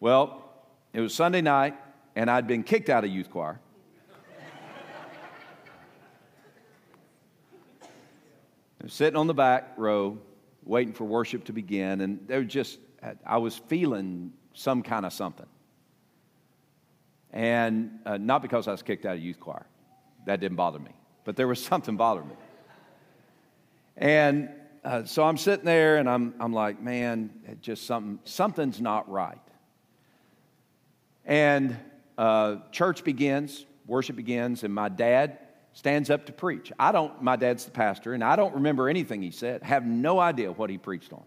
Well, 0.00 0.42
it 0.92 1.00
was 1.00 1.14
Sunday 1.14 1.42
night, 1.42 1.74
and 2.16 2.30
I'd 2.30 2.46
been 2.46 2.64
kicked 2.64 2.88
out 2.88 3.04
of 3.04 3.10
youth 3.10 3.30
choir. 3.30 3.60
Sitting 8.88 9.16
on 9.16 9.26
the 9.26 9.34
back 9.34 9.72
row, 9.76 10.18
waiting 10.64 10.94
for 10.94 11.04
worship 11.04 11.44
to 11.44 11.52
begin, 11.52 12.00
and 12.00 12.20
there 12.26 12.44
just, 12.44 12.78
I 13.26 13.38
was 13.38 13.56
feeling 13.68 14.32
some 14.54 14.82
kind 14.82 15.06
of 15.06 15.12
something. 15.12 15.46
And 17.32 18.00
uh, 18.04 18.16
not 18.16 18.42
because 18.42 18.66
I 18.66 18.72
was 18.72 18.82
kicked 18.82 19.06
out 19.06 19.16
of 19.16 19.22
youth 19.22 19.38
choir, 19.38 19.66
that 20.26 20.40
didn't 20.40 20.56
bother 20.56 20.78
me, 20.78 20.92
but 21.24 21.36
there 21.36 21.46
was 21.46 21.62
something 21.64 21.96
bothering 21.96 22.28
me. 22.28 22.34
And 23.96 24.48
uh, 24.84 25.04
so 25.04 25.24
I'm 25.24 25.36
sitting 25.36 25.64
there 25.64 25.98
and 25.98 26.08
I'm, 26.08 26.34
I'm 26.40 26.52
like, 26.52 26.80
man, 26.80 27.30
just 27.60 27.86
something, 27.86 28.18
something's 28.24 28.80
not 28.80 29.10
right. 29.10 29.38
And 31.24 31.76
uh, 32.16 32.56
church 32.72 33.04
begins, 33.04 33.66
worship 33.86 34.16
begins, 34.16 34.64
and 34.64 34.74
my 34.74 34.88
dad 34.88 35.38
stands 35.72 36.10
up 36.10 36.26
to 36.26 36.32
preach. 36.32 36.72
I 36.78 36.92
don't, 36.92 37.22
my 37.22 37.36
dad's 37.36 37.64
the 37.64 37.70
pastor, 37.70 38.12
and 38.12 38.24
I 38.24 38.36
don't 38.36 38.54
remember 38.54 38.88
anything 38.88 39.22
he 39.22 39.30
said, 39.30 39.62
have 39.62 39.86
no 39.86 40.18
idea 40.18 40.52
what 40.52 40.70
he 40.70 40.78
preached 40.78 41.12
on. 41.12 41.22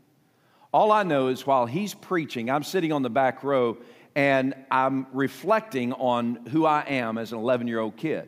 All 0.73 0.91
I 0.91 1.03
know 1.03 1.27
is 1.27 1.45
while 1.45 1.65
he's 1.65 1.93
preaching, 1.93 2.49
I'm 2.49 2.63
sitting 2.63 2.91
on 2.91 3.03
the 3.03 3.09
back 3.09 3.43
row 3.43 3.77
and 4.15 4.55
I'm 4.69 5.07
reflecting 5.13 5.93
on 5.93 6.35
who 6.51 6.65
I 6.65 6.81
am 6.87 7.17
as 7.17 7.31
an 7.31 7.39
11 7.39 7.67
year 7.67 7.79
old 7.79 7.95
kid. 7.97 8.27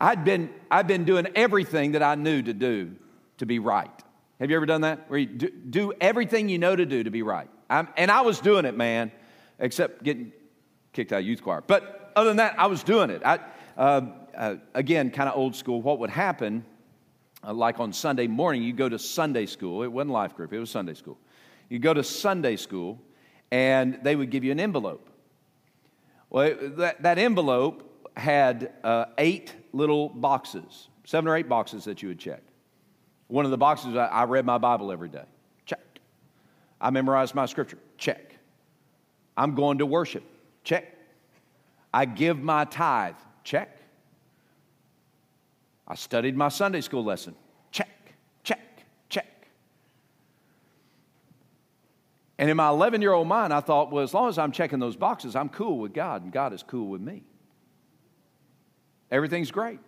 I'd 0.00 0.24
been, 0.24 0.50
I'd 0.70 0.86
been 0.86 1.04
doing 1.04 1.28
everything 1.34 1.92
that 1.92 2.02
I 2.02 2.16
knew 2.16 2.42
to 2.42 2.52
do 2.52 2.96
to 3.38 3.46
be 3.46 3.58
right. 3.58 3.90
Have 4.40 4.50
you 4.50 4.56
ever 4.56 4.66
done 4.66 4.82
that? 4.82 5.08
Where 5.08 5.18
you 5.18 5.26
do, 5.26 5.48
do 5.48 5.92
everything 6.00 6.48
you 6.48 6.58
know 6.58 6.74
to 6.74 6.84
do 6.84 7.04
to 7.04 7.10
be 7.10 7.22
right. 7.22 7.48
I'm, 7.70 7.88
and 7.96 8.10
I 8.10 8.22
was 8.22 8.40
doing 8.40 8.64
it, 8.64 8.76
man, 8.76 9.12
except 9.58 10.02
getting 10.02 10.32
kicked 10.92 11.12
out 11.12 11.20
of 11.20 11.26
youth 11.26 11.42
choir. 11.42 11.62
But 11.66 12.03
other 12.16 12.30
than 12.30 12.36
that, 12.38 12.58
I 12.58 12.66
was 12.66 12.82
doing 12.82 13.10
it. 13.10 13.22
I, 13.24 13.40
uh, 13.76 14.00
uh, 14.36 14.56
again, 14.74 15.10
kind 15.10 15.28
of 15.28 15.36
old 15.36 15.54
school. 15.54 15.82
What 15.82 15.98
would 15.98 16.10
happen, 16.10 16.64
uh, 17.46 17.52
like 17.52 17.80
on 17.80 17.92
Sunday 17.92 18.26
morning, 18.26 18.62
you 18.62 18.72
go 18.72 18.88
to 18.88 18.98
Sunday 18.98 19.46
school. 19.46 19.82
It 19.82 19.88
wasn't 19.92 20.12
life 20.12 20.34
group, 20.34 20.52
it 20.52 20.58
was 20.58 20.70
Sunday 20.70 20.94
school. 20.94 21.18
You 21.68 21.78
go 21.78 21.94
to 21.94 22.04
Sunday 22.04 22.56
school, 22.56 23.00
and 23.50 23.98
they 24.02 24.16
would 24.16 24.30
give 24.30 24.44
you 24.44 24.52
an 24.52 24.60
envelope. 24.60 25.08
Well, 26.30 26.54
that, 26.76 27.02
that 27.02 27.18
envelope 27.18 28.08
had 28.16 28.72
uh, 28.82 29.06
eight 29.18 29.52
little 29.72 30.08
boxes, 30.08 30.88
seven 31.04 31.28
or 31.28 31.36
eight 31.36 31.48
boxes 31.48 31.84
that 31.84 32.02
you 32.02 32.08
would 32.08 32.18
check. 32.18 32.42
One 33.28 33.44
of 33.44 33.50
the 33.50 33.58
boxes, 33.58 33.96
I, 33.96 34.06
I 34.06 34.24
read 34.24 34.44
my 34.44 34.58
Bible 34.58 34.92
every 34.92 35.08
day. 35.08 35.24
Check. 35.64 35.80
I 36.80 36.90
memorized 36.90 37.34
my 37.34 37.46
scripture. 37.46 37.78
Check. 37.98 38.36
I'm 39.36 39.54
going 39.54 39.78
to 39.78 39.86
worship. 39.86 40.22
Check. 40.62 40.92
I 41.94 42.06
give 42.06 42.42
my 42.42 42.64
tithe. 42.64 43.14
Check. 43.44 43.78
I 45.86 45.94
studied 45.94 46.36
my 46.36 46.48
Sunday 46.48 46.80
school 46.80 47.04
lesson. 47.04 47.36
Check, 47.70 47.88
check, 48.42 48.84
check. 49.08 49.46
And 52.36 52.50
in 52.50 52.56
my 52.56 52.68
11 52.68 53.00
year 53.00 53.12
old 53.12 53.28
mind, 53.28 53.52
I 53.52 53.60
thought, 53.60 53.92
well, 53.92 54.02
as 54.02 54.12
long 54.12 54.28
as 54.28 54.38
I'm 54.38 54.50
checking 54.50 54.80
those 54.80 54.96
boxes, 54.96 55.36
I'm 55.36 55.48
cool 55.48 55.78
with 55.78 55.94
God, 55.94 56.24
and 56.24 56.32
God 56.32 56.52
is 56.52 56.64
cool 56.64 56.88
with 56.88 57.00
me. 57.00 57.22
everything's 59.12 59.52
great. 59.52 59.78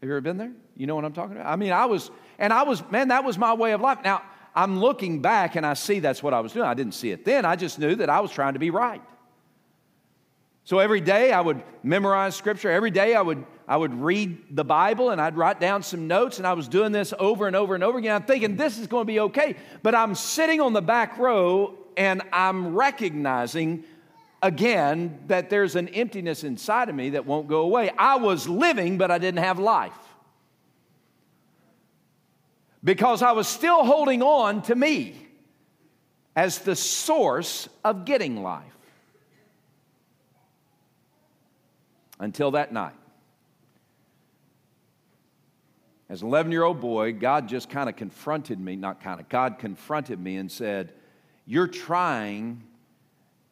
Have 0.00 0.08
you 0.08 0.10
ever 0.10 0.20
been 0.20 0.36
there? 0.36 0.52
You 0.76 0.88
know 0.88 0.96
what 0.96 1.04
I'm 1.04 1.12
talking 1.12 1.36
about? 1.36 1.46
I 1.46 1.54
mean, 1.54 1.70
I 1.70 1.86
was, 1.86 2.10
and 2.40 2.52
I 2.52 2.64
was, 2.64 2.82
man, 2.90 3.08
that 3.08 3.22
was 3.22 3.38
my 3.38 3.54
way 3.54 3.70
of 3.70 3.80
life. 3.80 3.98
Now, 4.02 4.22
I'm 4.52 4.80
looking 4.80 5.22
back 5.22 5.54
and 5.54 5.64
I 5.64 5.74
see 5.74 6.00
that's 6.00 6.24
what 6.24 6.34
I 6.34 6.40
was 6.40 6.52
doing. 6.52 6.66
I 6.66 6.74
didn't 6.74 6.94
see 6.94 7.12
it 7.12 7.24
then. 7.24 7.44
I 7.44 7.54
just 7.54 7.78
knew 7.78 7.94
that 7.94 8.10
I 8.10 8.18
was 8.18 8.32
trying 8.32 8.54
to 8.54 8.58
be 8.58 8.70
right. 8.70 9.00
So 10.64 10.78
every 10.78 11.00
day 11.00 11.32
I 11.32 11.40
would 11.40 11.62
memorize 11.82 12.36
scripture. 12.36 12.70
Every 12.70 12.90
day 12.90 13.14
I 13.14 13.22
would, 13.22 13.44
I 13.66 13.76
would 13.76 13.94
read 13.94 14.56
the 14.56 14.64
Bible 14.64 15.10
and 15.10 15.20
I'd 15.20 15.36
write 15.36 15.60
down 15.60 15.82
some 15.82 16.06
notes. 16.06 16.38
And 16.38 16.46
I 16.46 16.52
was 16.52 16.68
doing 16.68 16.92
this 16.92 17.12
over 17.18 17.46
and 17.46 17.56
over 17.56 17.74
and 17.74 17.82
over 17.82 17.98
again. 17.98 18.14
I'm 18.14 18.22
thinking 18.22 18.56
this 18.56 18.78
is 18.78 18.86
going 18.86 19.02
to 19.02 19.12
be 19.12 19.20
okay. 19.20 19.56
But 19.82 19.94
I'm 19.94 20.14
sitting 20.14 20.60
on 20.60 20.72
the 20.72 20.82
back 20.82 21.18
row 21.18 21.76
and 21.96 22.22
I'm 22.32 22.74
recognizing 22.74 23.84
again 24.40 25.20
that 25.26 25.50
there's 25.50 25.76
an 25.76 25.88
emptiness 25.88 26.44
inside 26.44 26.88
of 26.88 26.94
me 26.94 27.10
that 27.10 27.26
won't 27.26 27.48
go 27.48 27.62
away. 27.62 27.90
I 27.98 28.16
was 28.16 28.48
living, 28.48 28.98
but 28.98 29.10
I 29.10 29.18
didn't 29.18 29.42
have 29.42 29.58
life. 29.58 29.92
Because 32.84 33.22
I 33.22 33.32
was 33.32 33.46
still 33.46 33.84
holding 33.84 34.22
on 34.22 34.62
to 34.62 34.74
me 34.74 35.14
as 36.34 36.58
the 36.60 36.74
source 36.74 37.68
of 37.84 38.04
getting 38.04 38.42
life. 38.42 38.71
Until 42.22 42.52
that 42.52 42.72
night. 42.72 42.94
As 46.08 46.22
an 46.22 46.28
11 46.28 46.52
year 46.52 46.62
old 46.62 46.80
boy, 46.80 47.12
God 47.12 47.48
just 47.48 47.68
kind 47.68 47.88
of 47.88 47.96
confronted 47.96 48.60
me, 48.60 48.76
not 48.76 49.02
kind 49.02 49.20
of, 49.20 49.28
God 49.28 49.58
confronted 49.58 50.20
me 50.20 50.36
and 50.36 50.50
said, 50.50 50.92
You're 51.46 51.66
trying 51.66 52.62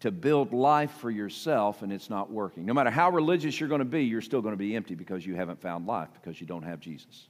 to 0.00 0.10
build 0.10 0.52
life 0.52 0.92
for 0.92 1.10
yourself 1.10 1.82
and 1.82 1.92
it's 1.92 2.08
not 2.08 2.30
working. 2.30 2.64
No 2.64 2.72
matter 2.72 2.90
how 2.90 3.10
religious 3.10 3.58
you're 3.58 3.68
going 3.68 3.80
to 3.80 3.84
be, 3.84 4.04
you're 4.04 4.22
still 4.22 4.40
going 4.40 4.54
to 4.54 4.58
be 4.58 4.76
empty 4.76 4.94
because 4.94 5.26
you 5.26 5.34
haven't 5.34 5.60
found 5.60 5.86
life, 5.86 6.08
because 6.14 6.40
you 6.40 6.46
don't 6.46 6.62
have 6.62 6.80
Jesus. 6.80 7.26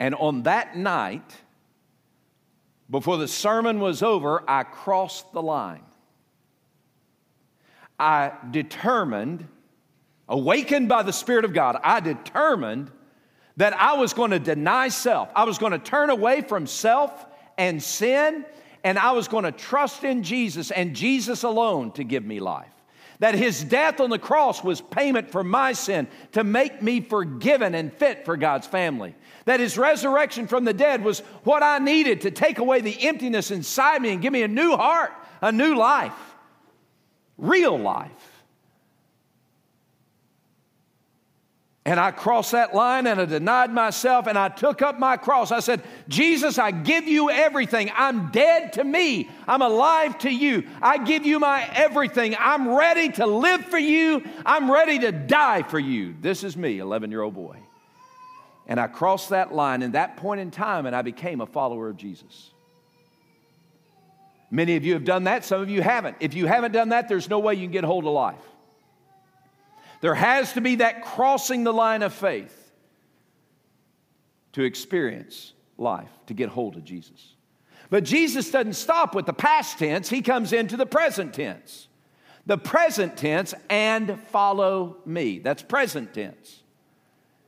And 0.00 0.14
on 0.14 0.44
that 0.44 0.76
night, 0.76 1.36
before 2.90 3.18
the 3.18 3.28
sermon 3.28 3.78
was 3.78 4.02
over, 4.02 4.42
I 4.48 4.62
crossed 4.62 5.32
the 5.32 5.42
line. 5.42 5.82
I 7.98 8.32
determined, 8.50 9.46
awakened 10.28 10.88
by 10.88 11.02
the 11.02 11.12
Spirit 11.12 11.44
of 11.44 11.52
God, 11.52 11.78
I 11.82 12.00
determined 12.00 12.90
that 13.56 13.72
I 13.74 13.94
was 13.94 14.12
going 14.12 14.32
to 14.32 14.38
deny 14.38 14.88
self. 14.88 15.30
I 15.34 15.44
was 15.44 15.58
going 15.58 15.72
to 15.72 15.78
turn 15.78 16.10
away 16.10 16.40
from 16.40 16.66
self 16.66 17.26
and 17.56 17.82
sin, 17.82 18.44
and 18.82 18.98
I 18.98 19.12
was 19.12 19.28
going 19.28 19.44
to 19.44 19.52
trust 19.52 20.02
in 20.02 20.22
Jesus 20.24 20.70
and 20.70 20.96
Jesus 20.96 21.44
alone 21.44 21.92
to 21.92 22.04
give 22.04 22.24
me 22.24 22.40
life. 22.40 22.68
That 23.20 23.36
his 23.36 23.62
death 23.62 24.00
on 24.00 24.10
the 24.10 24.18
cross 24.18 24.64
was 24.64 24.80
payment 24.80 25.30
for 25.30 25.44
my 25.44 25.72
sin 25.72 26.08
to 26.32 26.42
make 26.42 26.82
me 26.82 27.00
forgiven 27.00 27.76
and 27.76 27.92
fit 27.94 28.24
for 28.24 28.36
God's 28.36 28.66
family. 28.66 29.14
That 29.44 29.60
his 29.60 29.78
resurrection 29.78 30.48
from 30.48 30.64
the 30.64 30.72
dead 30.72 31.04
was 31.04 31.20
what 31.44 31.62
I 31.62 31.78
needed 31.78 32.22
to 32.22 32.32
take 32.32 32.58
away 32.58 32.80
the 32.80 33.06
emptiness 33.06 33.52
inside 33.52 34.02
me 34.02 34.10
and 34.10 34.20
give 34.20 34.32
me 34.32 34.42
a 34.42 34.48
new 34.48 34.76
heart, 34.76 35.12
a 35.40 35.52
new 35.52 35.76
life 35.76 36.33
real 37.36 37.78
life. 37.78 38.34
And 41.86 42.00
I 42.00 42.12
crossed 42.12 42.52
that 42.52 42.74
line 42.74 43.06
and 43.06 43.20
I 43.20 43.26
denied 43.26 43.70
myself 43.70 44.26
and 44.26 44.38
I 44.38 44.48
took 44.48 44.80
up 44.80 44.98
my 44.98 45.18
cross. 45.18 45.52
I 45.52 45.60
said, 45.60 45.82
Jesus, 46.08 46.58
I 46.58 46.70
give 46.70 47.06
you 47.06 47.28
everything. 47.28 47.90
I'm 47.94 48.30
dead 48.30 48.72
to 48.74 48.84
me. 48.84 49.28
I'm 49.46 49.60
alive 49.60 50.16
to 50.20 50.30
you. 50.30 50.66
I 50.80 50.96
give 50.96 51.26
you 51.26 51.38
my 51.38 51.68
everything. 51.74 52.36
I'm 52.38 52.74
ready 52.74 53.10
to 53.12 53.26
live 53.26 53.66
for 53.66 53.78
you. 53.78 54.24
I'm 54.46 54.70
ready 54.70 55.00
to 55.00 55.12
die 55.12 55.62
for 55.62 55.78
you. 55.78 56.14
This 56.22 56.42
is 56.42 56.56
me, 56.56 56.78
11 56.78 57.10
year 57.10 57.20
old 57.20 57.34
boy. 57.34 57.58
And 58.66 58.80
I 58.80 58.86
crossed 58.86 59.28
that 59.28 59.54
line 59.54 59.82
in 59.82 59.92
that 59.92 60.16
point 60.16 60.40
in 60.40 60.50
time 60.50 60.86
and 60.86 60.96
I 60.96 61.02
became 61.02 61.42
a 61.42 61.46
follower 61.46 61.90
of 61.90 61.98
Jesus. 61.98 62.53
Many 64.54 64.76
of 64.76 64.84
you 64.84 64.92
have 64.92 65.04
done 65.04 65.24
that, 65.24 65.44
some 65.44 65.60
of 65.60 65.68
you 65.68 65.82
haven't. 65.82 66.18
If 66.20 66.34
you 66.34 66.46
haven't 66.46 66.70
done 66.70 66.90
that, 66.90 67.08
there's 67.08 67.28
no 67.28 67.40
way 67.40 67.54
you 67.54 67.62
can 67.62 67.72
get 67.72 67.82
hold 67.82 68.04
of 68.04 68.12
life. 68.12 68.38
There 70.00 70.14
has 70.14 70.52
to 70.52 70.60
be 70.60 70.76
that 70.76 71.04
crossing 71.04 71.64
the 71.64 71.72
line 71.72 72.02
of 72.02 72.14
faith 72.14 72.72
to 74.52 74.62
experience 74.62 75.52
life, 75.76 76.10
to 76.26 76.34
get 76.34 76.50
hold 76.50 76.76
of 76.76 76.84
Jesus. 76.84 77.34
But 77.90 78.04
Jesus 78.04 78.48
doesn't 78.52 78.74
stop 78.74 79.12
with 79.12 79.26
the 79.26 79.32
past 79.32 79.80
tense, 79.80 80.08
he 80.08 80.22
comes 80.22 80.52
into 80.52 80.76
the 80.76 80.86
present 80.86 81.34
tense. 81.34 81.88
The 82.46 82.58
present 82.58 83.16
tense, 83.16 83.54
and 83.68 84.20
follow 84.28 84.98
me. 85.04 85.40
That's 85.40 85.62
present 85.62 86.14
tense. 86.14 86.62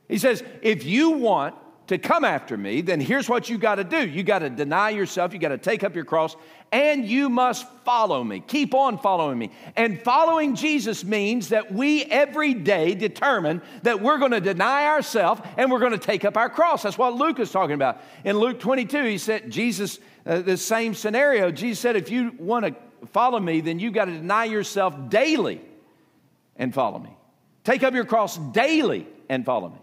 He 0.09 0.17
says, 0.17 0.43
if 0.61 0.83
you 0.83 1.11
want 1.11 1.55
to 1.87 1.97
come 1.97 2.25
after 2.25 2.57
me, 2.57 2.81
then 2.81 2.99
here's 2.99 3.29
what 3.29 3.49
you 3.49 3.57
got 3.57 3.75
to 3.75 3.83
do. 3.83 4.05
You 4.05 4.23
got 4.23 4.39
to 4.39 4.49
deny 4.49 4.89
yourself, 4.89 5.33
you 5.33 5.39
got 5.39 5.49
to 5.49 5.57
take 5.57 5.83
up 5.83 5.95
your 5.95 6.03
cross, 6.03 6.35
and 6.71 7.05
you 7.05 7.29
must 7.29 7.65
follow 7.85 8.23
me. 8.23 8.41
Keep 8.45 8.73
on 8.73 8.97
following 8.97 9.37
me. 9.39 9.51
And 9.75 10.01
following 10.01 10.55
Jesus 10.55 11.05
means 11.05 11.49
that 11.49 11.73
we 11.73 12.03
every 12.03 12.53
day 12.53 12.93
determine 12.93 13.61
that 13.83 14.01
we're 14.01 14.17
going 14.17 14.31
to 14.31 14.41
deny 14.41 14.85
ourselves 14.85 15.41
and 15.55 15.71
we're 15.71 15.79
going 15.79 15.93
to 15.93 15.97
take 15.97 16.25
up 16.25 16.35
our 16.35 16.49
cross. 16.49 16.83
That's 16.83 16.97
what 16.97 17.15
Luke 17.15 17.39
is 17.39 17.51
talking 17.51 17.75
about. 17.75 18.01
In 18.25 18.37
Luke 18.37 18.59
22, 18.59 19.03
he 19.03 19.17
said, 19.17 19.49
Jesus, 19.49 19.99
uh, 20.25 20.39
the 20.39 20.57
same 20.57 20.93
scenario, 20.93 21.51
Jesus 21.51 21.79
said, 21.79 21.95
if 21.95 22.11
you 22.11 22.33
want 22.37 22.65
to 22.65 22.75
follow 23.07 23.39
me, 23.39 23.61
then 23.61 23.79
you 23.79 23.91
got 23.91 24.05
to 24.05 24.11
deny 24.11 24.43
yourself 24.43 25.09
daily 25.09 25.61
and 26.57 26.73
follow 26.73 26.99
me. 26.99 27.15
Take 27.63 27.83
up 27.83 27.93
your 27.93 28.05
cross 28.05 28.37
daily 28.37 29.07
and 29.29 29.45
follow 29.45 29.69
me. 29.69 29.79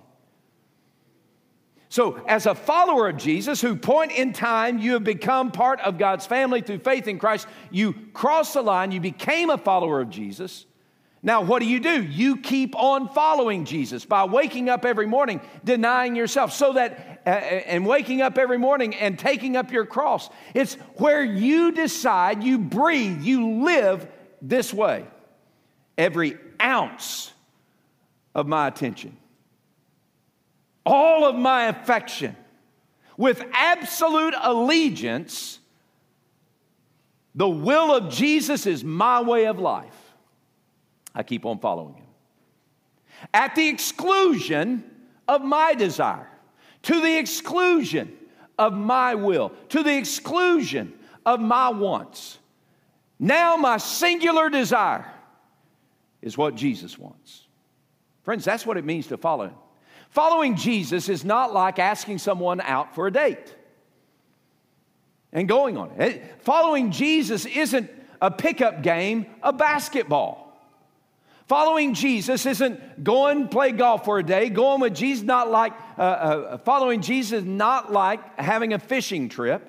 So, 1.94 2.20
as 2.26 2.46
a 2.46 2.56
follower 2.56 3.08
of 3.08 3.18
Jesus, 3.18 3.60
who 3.60 3.76
point 3.76 4.10
in 4.10 4.32
time 4.32 4.78
you 4.78 4.94
have 4.94 5.04
become 5.04 5.52
part 5.52 5.78
of 5.78 5.96
God's 5.96 6.26
family 6.26 6.60
through 6.60 6.80
faith 6.80 7.06
in 7.06 7.20
Christ, 7.20 7.46
you 7.70 7.92
cross 8.12 8.52
the 8.52 8.62
line, 8.62 8.90
you 8.90 9.00
became 9.00 9.48
a 9.48 9.56
follower 9.56 10.00
of 10.00 10.10
Jesus. 10.10 10.66
Now, 11.22 11.42
what 11.42 11.60
do 11.60 11.66
you 11.66 11.78
do? 11.78 12.02
You 12.02 12.38
keep 12.38 12.74
on 12.74 13.10
following 13.10 13.64
Jesus 13.64 14.04
by 14.04 14.24
waking 14.24 14.68
up 14.68 14.84
every 14.84 15.06
morning, 15.06 15.40
denying 15.62 16.16
yourself, 16.16 16.52
so 16.52 16.72
that, 16.72 17.22
uh, 17.24 17.30
uh 17.30 17.32
and 17.32 17.86
waking 17.86 18.22
up 18.22 18.38
every 18.38 18.58
morning 18.58 18.96
and 18.96 19.16
taking 19.16 19.56
up 19.56 19.70
your 19.70 19.86
cross. 19.86 20.28
It's 20.52 20.74
where 20.96 21.22
you 21.22 21.70
decide, 21.70 22.42
you 22.42 22.58
breathe, 22.58 23.22
you 23.22 23.62
live 23.62 24.08
this 24.42 24.74
way. 24.74 25.06
Every 25.96 26.38
ounce 26.60 27.32
of 28.34 28.48
my 28.48 28.66
attention 28.66 29.16
all 30.84 31.24
of 31.24 31.36
my 31.36 31.66
affection, 31.66 32.36
with 33.16 33.42
absolute 33.52 34.34
allegiance, 34.40 35.58
the 37.34 37.48
will 37.48 37.94
of 37.94 38.12
Jesus 38.12 38.66
is 38.66 38.84
my 38.84 39.20
way 39.20 39.46
of 39.46 39.58
life. 39.58 39.96
I 41.14 41.22
keep 41.22 41.46
on 41.46 41.58
following 41.58 41.94
him. 41.94 42.06
At 43.32 43.54
the 43.54 43.68
exclusion 43.68 44.84
of 45.26 45.42
my 45.42 45.74
desire, 45.74 46.28
to 46.82 47.00
the 47.00 47.16
exclusion 47.18 48.12
of 48.58 48.72
my 48.72 49.14
will, 49.14 49.52
to 49.70 49.82
the 49.82 49.96
exclusion 49.96 50.92
of 51.24 51.40
my 51.40 51.70
wants. 51.70 52.38
Now, 53.18 53.56
my 53.56 53.78
singular 53.78 54.50
desire 54.50 55.10
is 56.20 56.36
what 56.36 56.54
Jesus 56.54 56.98
wants. 56.98 57.46
Friends, 58.22 58.44
that's 58.44 58.66
what 58.66 58.76
it 58.76 58.84
means 58.84 59.06
to 59.08 59.16
follow 59.16 59.46
him. 59.46 59.54
Following 60.14 60.54
Jesus 60.54 61.08
is 61.08 61.24
not 61.24 61.52
like 61.52 61.80
asking 61.80 62.18
someone 62.18 62.60
out 62.60 62.94
for 62.94 63.08
a 63.08 63.12
date 63.12 63.52
and 65.32 65.48
going 65.48 65.76
on 65.76 65.90
it. 66.00 66.40
Following 66.42 66.92
Jesus 66.92 67.46
isn't 67.46 67.90
a 68.22 68.30
pickup 68.30 68.84
game 68.84 69.26
a 69.42 69.52
basketball. 69.52 70.56
Following 71.48 71.94
Jesus 71.94 72.46
isn't 72.46 73.02
going 73.02 73.48
play 73.48 73.72
golf 73.72 74.04
for 74.04 74.20
a 74.20 74.22
day. 74.22 74.50
Going 74.50 74.80
with 74.80 74.94
Jesus 74.94 75.24
not 75.24 75.50
like 75.50 75.72
uh, 75.98 76.02
uh, 76.02 76.58
following 76.58 77.00
Jesus 77.00 77.42
not 77.42 77.90
like 77.90 78.38
having 78.38 78.72
a 78.72 78.78
fishing 78.78 79.28
trip. 79.28 79.68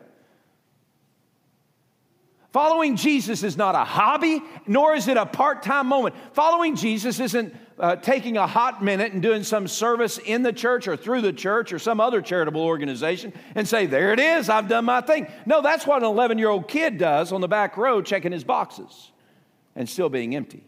Following 2.51 2.97
Jesus 2.97 3.41
is 3.41 3.57
not 3.57 3.73
a 3.73 3.83
hobby, 3.83 4.43
nor 4.67 4.93
is 4.93 5.07
it 5.07 5.17
a 5.17 5.25
part 5.25 5.63
time 5.63 5.87
moment. 5.87 6.13
Following 6.33 6.75
Jesus 6.75 7.19
isn't 7.19 7.55
uh, 7.77 7.95
taking 7.97 8.37
a 8.37 8.47
hot 8.47 8.83
minute 8.83 9.11
and 9.11 9.21
doing 9.21 9.43
some 9.43 9.67
service 9.67 10.17
in 10.17 10.43
the 10.43 10.53
church 10.53 10.87
or 10.87 10.95
through 10.95 11.21
the 11.21 11.33
church 11.33 11.73
or 11.73 11.79
some 11.79 11.99
other 11.99 12.21
charitable 12.21 12.61
organization 12.61 13.33
and 13.53 13.67
say, 13.67 13.85
There 13.85 14.13
it 14.13 14.19
is, 14.19 14.49
I've 14.49 14.67
done 14.67 14.85
my 14.85 15.01
thing. 15.01 15.27
No, 15.45 15.61
that's 15.61 15.85
what 15.85 16.01
an 16.01 16.07
11 16.07 16.37
year 16.37 16.49
old 16.49 16.67
kid 16.67 16.97
does 16.97 17.31
on 17.31 17.41
the 17.41 17.47
back 17.47 17.75
row 17.77 18.01
checking 18.01 18.31
his 18.31 18.43
boxes 18.43 19.11
and 19.75 19.89
still 19.89 20.09
being 20.09 20.35
empty. 20.35 20.63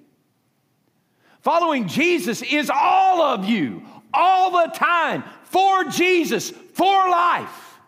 Following 1.41 1.87
Jesus 1.87 2.41
is 2.41 2.69
all 2.69 3.21
of 3.21 3.45
you, 3.45 3.83
all 4.13 4.51
the 4.51 4.71
time, 4.73 5.23
for 5.43 5.85
Jesus, 5.85 6.51
for 6.51 7.09
life. 7.09 7.79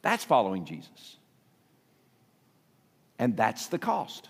That's 0.00 0.24
following 0.24 0.64
Jesus. 0.64 1.16
And 3.18 3.36
that's 3.36 3.66
the 3.66 3.78
cost. 3.78 4.28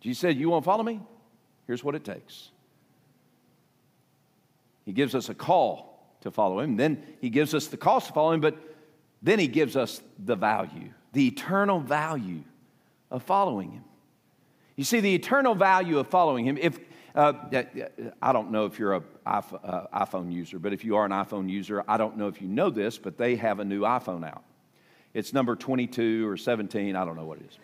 Jesus 0.00 0.20
said, 0.20 0.36
You 0.36 0.50
won't 0.50 0.64
follow 0.64 0.84
me? 0.84 1.00
Here's 1.66 1.82
what 1.82 1.94
it 1.94 2.04
takes. 2.04 2.50
He 4.88 4.94
gives 4.94 5.14
us 5.14 5.28
a 5.28 5.34
call 5.34 6.16
to 6.22 6.30
follow 6.30 6.60
him. 6.60 6.78
Then 6.78 7.04
he 7.20 7.28
gives 7.28 7.52
us 7.52 7.66
the 7.66 7.76
cost 7.76 8.06
to 8.06 8.14
follow 8.14 8.32
him, 8.32 8.40
but 8.40 8.56
then 9.20 9.38
he 9.38 9.46
gives 9.46 9.76
us 9.76 10.00
the 10.18 10.34
value, 10.34 10.94
the 11.12 11.26
eternal 11.26 11.78
value 11.78 12.42
of 13.10 13.22
following 13.22 13.70
him. 13.70 13.84
You 14.76 14.84
see, 14.84 15.00
the 15.00 15.14
eternal 15.14 15.54
value 15.54 15.98
of 15.98 16.06
following 16.06 16.46
him, 16.46 16.56
if 16.56 16.80
uh, 17.14 17.34
I 18.22 18.32
don't 18.32 18.50
know 18.50 18.64
if 18.64 18.78
you're 18.78 18.94
an 18.94 19.02
uh, 19.26 19.42
iPhone 19.92 20.32
user, 20.32 20.58
but 20.58 20.72
if 20.72 20.86
you 20.86 20.96
are 20.96 21.04
an 21.04 21.10
iPhone 21.10 21.50
user, 21.50 21.84
I 21.86 21.98
don't 21.98 22.16
know 22.16 22.28
if 22.28 22.40
you 22.40 22.48
know 22.48 22.70
this, 22.70 22.96
but 22.96 23.18
they 23.18 23.36
have 23.36 23.60
a 23.60 23.66
new 23.66 23.82
iPhone 23.82 24.26
out. 24.26 24.42
It's 25.12 25.34
number 25.34 25.54
22 25.54 26.26
or 26.26 26.38
17, 26.38 26.96
I 26.96 27.04
don't 27.04 27.16
know 27.16 27.26
what 27.26 27.40
it 27.40 27.50
is. 27.50 27.58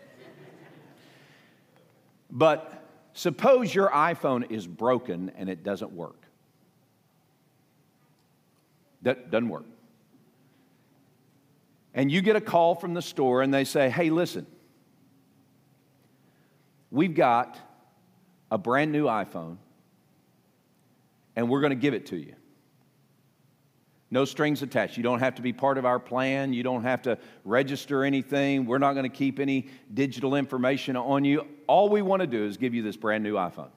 But 2.31 2.85
suppose 3.15 3.75
your 3.75 3.89
iPhone 3.89 4.51
is 4.51 4.67
broken 4.67 5.33
and 5.39 5.49
it 5.49 5.63
doesn't 5.63 5.93
work. 5.93 6.24
That 9.05 9.31
doesn't 9.31 9.49
work. 9.49 9.67
And 11.95 12.11
you 12.11 12.21
get 12.23 12.35
a 12.35 12.40
call 12.40 12.75
from 12.75 12.93
the 12.93 13.03
store 13.03 13.43
and 13.43 13.55
they 13.55 13.64
say, 13.64 13.88
hey, 13.88 14.11
listen, 14.11 14.47
we've 16.90 17.14
got 17.14 17.57
a 18.51 18.59
brand 18.59 18.90
new 18.90 19.05
iPhone 19.05 19.59
and 21.37 21.49
we're 21.49 21.61
going 21.61 21.71
to 21.71 21.77
give 21.77 21.95
it 21.95 22.07
to 22.07 22.17
you. 22.17 22.35
No 24.11 24.25
strings 24.25 24.62
attached. 24.62 24.97
You 24.97 25.03
don't 25.03 25.21
have 25.21 25.37
to 25.37 25.43
be 25.43 25.53
part 25.53 25.77
of 25.77 25.85
our 25.85 25.99
plan. 25.99 26.53
You 26.53 26.62
don't 26.62 26.83
have 26.83 27.03
to 27.03 27.19
register 27.45 28.05
anything. 28.05 28.64
We're 28.64 28.79
not 28.79 28.93
going 28.93 29.11
to 29.11 29.17
keep 29.17 29.38
any 29.38 29.69
digital 29.93 30.35
information 30.35 30.97
on 30.97 31.25
you. 31.25 31.47
All 31.67 31.88
we 31.88 32.03
want 32.03 32.21
to 32.21 32.27
do 32.27 32.45
is 32.45 32.57
give 32.57 32.75
you 32.75 32.83
this 32.83 32.97
brand 32.97 33.25
new 33.25 33.35
iPhone. 33.35 33.71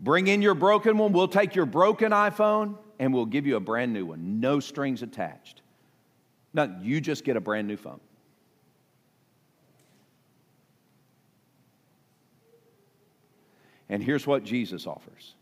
Bring 0.00 0.28
in 0.28 0.40
your 0.40 0.54
broken 0.54 0.96
one. 0.96 1.12
We'll 1.12 1.28
take 1.28 1.54
your 1.54 1.66
broken 1.66 2.12
iPhone 2.12 2.78
and 2.98 3.12
we'll 3.12 3.26
give 3.26 3.46
you 3.46 3.56
a 3.56 3.60
brand 3.60 3.92
new 3.92 4.06
one. 4.06 4.40
No 4.40 4.60
strings 4.60 5.02
attached. 5.02 5.62
No, 6.52 6.74
you 6.80 7.00
just 7.00 7.24
get 7.24 7.36
a 7.36 7.40
brand 7.40 7.68
new 7.68 7.76
phone. 7.76 8.00
And 13.88 14.02
here's 14.02 14.26
what 14.26 14.44
Jesus 14.44 14.86
offers 14.86 15.34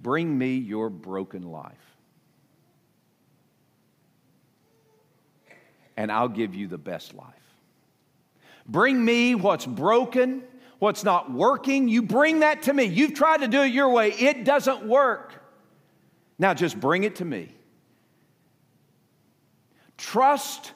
Bring 0.00 0.36
me 0.36 0.56
your 0.56 0.90
broken 0.90 1.42
life, 1.42 1.96
and 5.96 6.12
I'll 6.12 6.28
give 6.28 6.54
you 6.54 6.66
the 6.66 6.78
best 6.78 7.14
life. 7.14 7.51
Bring 8.66 9.04
me 9.04 9.34
what's 9.34 9.66
broken, 9.66 10.42
what's 10.78 11.04
not 11.04 11.32
working. 11.32 11.88
You 11.88 12.02
bring 12.02 12.40
that 12.40 12.62
to 12.62 12.72
me. 12.72 12.84
You've 12.84 13.14
tried 13.14 13.40
to 13.40 13.48
do 13.48 13.62
it 13.62 13.72
your 13.72 13.90
way, 13.90 14.12
it 14.12 14.44
doesn't 14.44 14.86
work. 14.86 15.34
Now 16.38 16.54
just 16.54 16.78
bring 16.78 17.04
it 17.04 17.16
to 17.16 17.24
me. 17.24 17.54
Trust 19.96 20.72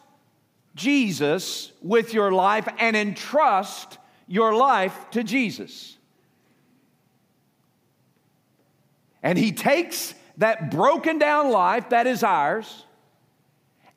Jesus 0.77 1.73
with 1.83 2.15
your 2.15 2.31
life 2.31 2.69
and 2.79 2.95
entrust 2.95 3.99
your 4.29 4.55
life 4.55 4.95
to 5.13 5.25
Jesus. 5.25 5.97
And 9.23 9.37
He 9.37 9.51
takes 9.51 10.15
that 10.37 10.71
broken 10.71 11.19
down 11.19 11.51
life 11.51 11.89
that 11.89 12.07
is 12.07 12.23
ours 12.23 12.85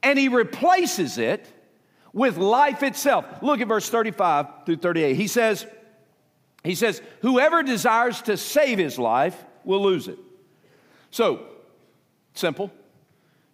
and 0.02 0.17
He 0.17 0.28
replaces 0.28 1.17
it 1.17 1.45
with 2.13 2.38
life 2.38 2.84
itself. 2.84 3.26
Look 3.41 3.62
at 3.62 3.67
verse 3.67 3.89
35 3.89 4.65
through 4.65 4.78
38. 4.78 5.15
He 5.15 5.28
says, 5.28 5.65
he 6.63 6.76
says, 6.76 7.02
whoever 7.22 7.63
desires 7.63 8.22
to 8.24 8.38
save 8.38 8.80
his 8.80 9.00
life 9.00 9.43
will 9.63 9.82
lose 9.82 10.08
it. 10.08 10.17
So, 11.12 11.45
simple. 12.34 12.72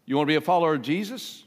You 0.06 0.18
want 0.18 0.28
to 0.28 0.32
be 0.32 0.36
a 0.36 0.42
follower 0.42 0.76
of 0.76 0.82
Jesus, 0.82 1.44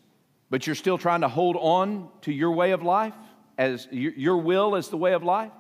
but 0.51 0.67
you're 0.67 0.77
still 0.77 0.99
trying 0.99 1.21
to 1.21 1.29
hold 1.29 1.57
on 1.57 2.09
to 2.23 2.33
your 2.33 2.53
way 2.53 2.73
of 2.73 2.83
life 2.83 3.15
as 3.59 3.89
your 3.91 4.37
will 4.37 4.77
as 4.77 4.89
the 4.89 4.97
way 4.97 5.13
of 5.13 5.25
life, 5.25 5.51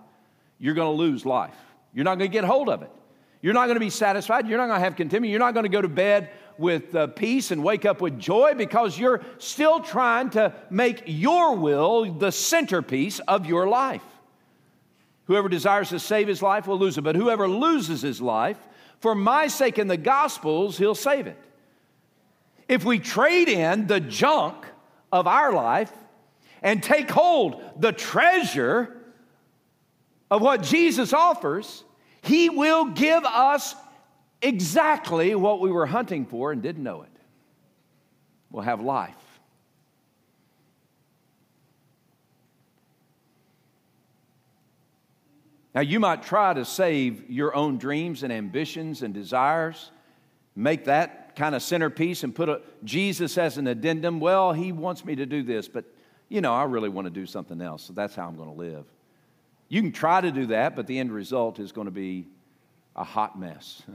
you're 0.58 0.74
going 0.74 0.96
to 0.96 0.96
lose 0.96 1.26
life. 1.26 1.56
You're 1.92 2.04
not 2.04 2.16
going 2.16 2.30
to 2.30 2.32
get 2.32 2.44
hold 2.44 2.68
of 2.68 2.82
it. 2.82 2.90
You're 3.42 3.54
not 3.54 3.66
going 3.66 3.76
to 3.76 3.80
be 3.80 3.90
satisfied. 3.90 4.48
You're 4.48 4.58
not 4.58 4.68
going 4.68 4.78
to 4.78 4.84
have 4.84 4.96
contentment. 4.96 5.30
You're 5.30 5.40
not 5.40 5.52
going 5.52 5.64
to 5.64 5.70
go 5.70 5.82
to 5.82 5.88
bed 5.88 6.30
with 6.58 6.94
uh, 6.94 7.06
peace 7.06 7.50
and 7.50 7.62
wake 7.62 7.86
up 7.86 8.00
with 8.00 8.18
joy 8.18 8.54
because 8.54 8.98
you're 8.98 9.22
still 9.38 9.80
trying 9.80 10.30
to 10.30 10.52
make 10.68 11.04
your 11.06 11.56
will 11.56 12.12
the 12.12 12.32
centerpiece 12.32 13.20
of 13.20 13.46
your 13.46 13.68
life. 13.68 14.02
Whoever 15.24 15.48
desires 15.48 15.90
to 15.90 16.00
save 16.00 16.26
his 16.26 16.42
life 16.42 16.66
will 16.66 16.78
lose 16.78 16.98
it, 16.98 17.02
but 17.02 17.14
whoever 17.14 17.46
loses 17.46 18.02
his 18.02 18.20
life, 18.20 18.58
for 18.98 19.14
my 19.14 19.46
sake 19.46 19.78
in 19.78 19.86
the 19.86 19.96
Gospels, 19.96 20.76
he'll 20.78 20.94
save 20.94 21.26
it. 21.26 21.38
If 22.66 22.84
we 22.84 22.98
trade 22.98 23.48
in 23.48 23.86
the 23.86 24.00
junk 24.00 24.66
of 25.12 25.26
our 25.26 25.52
life 25.52 25.92
and 26.62 26.82
take 26.82 27.10
hold 27.10 27.62
the 27.78 27.92
treasure 27.92 28.96
of 30.30 30.42
what 30.42 30.62
Jesus 30.62 31.12
offers, 31.12 31.84
he 32.22 32.50
will 32.50 32.86
give 32.86 33.24
us 33.24 33.74
exactly 34.40 35.34
what 35.34 35.60
we 35.60 35.70
were 35.70 35.86
hunting 35.86 36.26
for 36.26 36.52
and 36.52 36.62
didn't 36.62 36.82
know 36.82 37.02
it. 37.02 37.10
We'll 38.50 38.64
have 38.64 38.80
life. 38.80 39.14
Now, 45.74 45.82
you 45.82 46.00
might 46.00 46.22
try 46.22 46.54
to 46.54 46.64
save 46.64 47.30
your 47.30 47.54
own 47.54 47.78
dreams 47.78 48.22
and 48.22 48.32
ambitions 48.32 49.02
and 49.02 49.14
desires, 49.14 49.92
make 50.56 50.86
that 50.86 51.36
kind 51.36 51.54
of 51.54 51.62
centerpiece 51.62 52.24
and 52.24 52.34
put 52.34 52.48
a, 52.48 52.62
Jesus 52.82 53.38
as 53.38 53.58
an 53.58 53.66
addendum. 53.68 54.18
Well, 54.18 54.52
he 54.52 54.72
wants 54.72 55.04
me 55.04 55.14
to 55.16 55.26
do 55.26 55.42
this, 55.42 55.68
but 55.68 55.84
you 56.28 56.40
know, 56.40 56.52
I 56.52 56.64
really 56.64 56.88
want 56.88 57.06
to 57.06 57.10
do 57.10 57.26
something 57.26 57.60
else, 57.60 57.84
so 57.84 57.92
that's 57.92 58.14
how 58.14 58.26
I'm 58.26 58.36
going 58.36 58.50
to 58.50 58.56
live. 58.56 58.86
You 59.68 59.82
can 59.82 59.92
try 59.92 60.20
to 60.20 60.30
do 60.30 60.46
that, 60.46 60.74
but 60.74 60.86
the 60.86 60.98
end 60.98 61.12
result 61.12 61.58
is 61.58 61.72
going 61.72 61.86
to 61.86 61.92
be 61.92 62.26
a 62.96 63.04
hot 63.04 63.38
mess. 63.38 63.82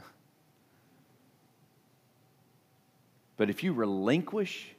But 3.43 3.49
if 3.49 3.61
you 3.61 3.73
relinquish 3.73 4.69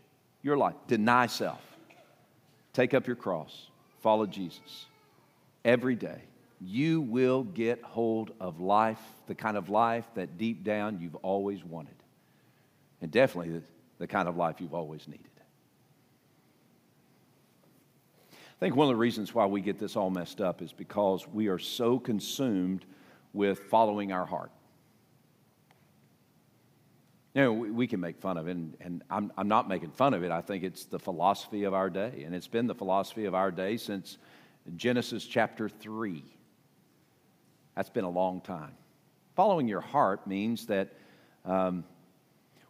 your 0.41 0.57
life, 0.57 0.75
deny 0.87 1.27
self, 1.27 1.61
take 2.73 2.95
up 2.95 3.07
your 3.07 3.15
cross, 3.15 3.67
follow 4.01 4.25
Jesus 4.25 4.87
every 5.67 5.95
day, 5.95 6.23
you 6.63 7.03
will 7.03 7.43
get 7.43 7.83
hold 7.83 8.31
of 8.41 8.61
life, 8.61 9.03
the 9.27 9.35
kind 9.35 9.59
of 9.59 9.69
life 9.69 10.07
that 10.15 10.39
deep 10.39 10.65
down 10.65 10.99
you've 10.99 11.17
always 11.17 11.63
wanted. 11.63 11.93
And 13.03 13.11
definitely 13.11 13.61
the, 13.99 14.07
kind 14.07 14.29
of 14.29 14.39
life 14.39 14.63
you've 14.63 14.73
always 14.73 15.07
needed. 15.07 15.29
I 18.33 18.61
think 18.61 18.77
one 18.77 18.87
of 18.87 18.95
the 18.95 18.99
reasons 18.99 19.35
why 19.35 19.45
we 19.45 19.61
get 19.61 19.79
this 19.79 19.95
all 19.95 20.09
messed 20.09 20.41
up 20.41 20.63
is 20.63 20.73
because 20.73 21.29
we 21.29 21.49
are 21.49 21.59
so 21.59 21.99
consumed 21.99 22.87
with 23.35 23.59
following 23.65 24.11
our 24.11 24.25
heart. 24.25 24.51
You 27.35 27.43
know, 27.43 27.53
we, 27.53 27.71
we 27.73 27.87
can 27.89 27.99
make 27.99 28.19
fun 28.21 28.37
of 28.37 28.47
it, 28.47 28.53
and, 28.53 28.77
and 28.81 29.03
I'm, 29.11 29.33
I'm 29.37 29.49
not 29.49 29.69
making 29.69 29.91
fun 29.91 30.15
of 30.15 30.23
it. 30.23 30.31
I 30.31 30.41
think 30.41 30.63
it's 30.63 30.85
the 30.85 31.01
philosophy 31.01 31.65
of 31.65 31.75
our 31.75 31.91
day, 31.91 32.23
and 32.25 32.35
it's 32.35 32.47
been 32.47 32.69
the 32.69 32.75
philosophy 32.75 33.25
of 33.25 33.35
our 33.35 33.51
day 33.51 33.77
since 33.77 34.19
Genesis 34.77 35.25
chapter 35.25 35.69
3. 35.69 36.23
That's 37.75 37.91
been 37.91 38.05
a 38.05 38.11
long 38.11 38.41
time. 38.41 38.73
Following 39.35 39.67
your 39.67 39.81
heart 39.81 40.29
means 40.29 40.67
that 40.67 40.93
um, 41.45 41.85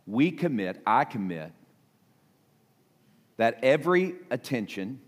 we 0.06 0.30
commit, 0.30 0.80
I 0.86 1.04
commit, 1.04 1.52
that 3.36 3.58
every 3.62 4.14
attention, 4.30 5.00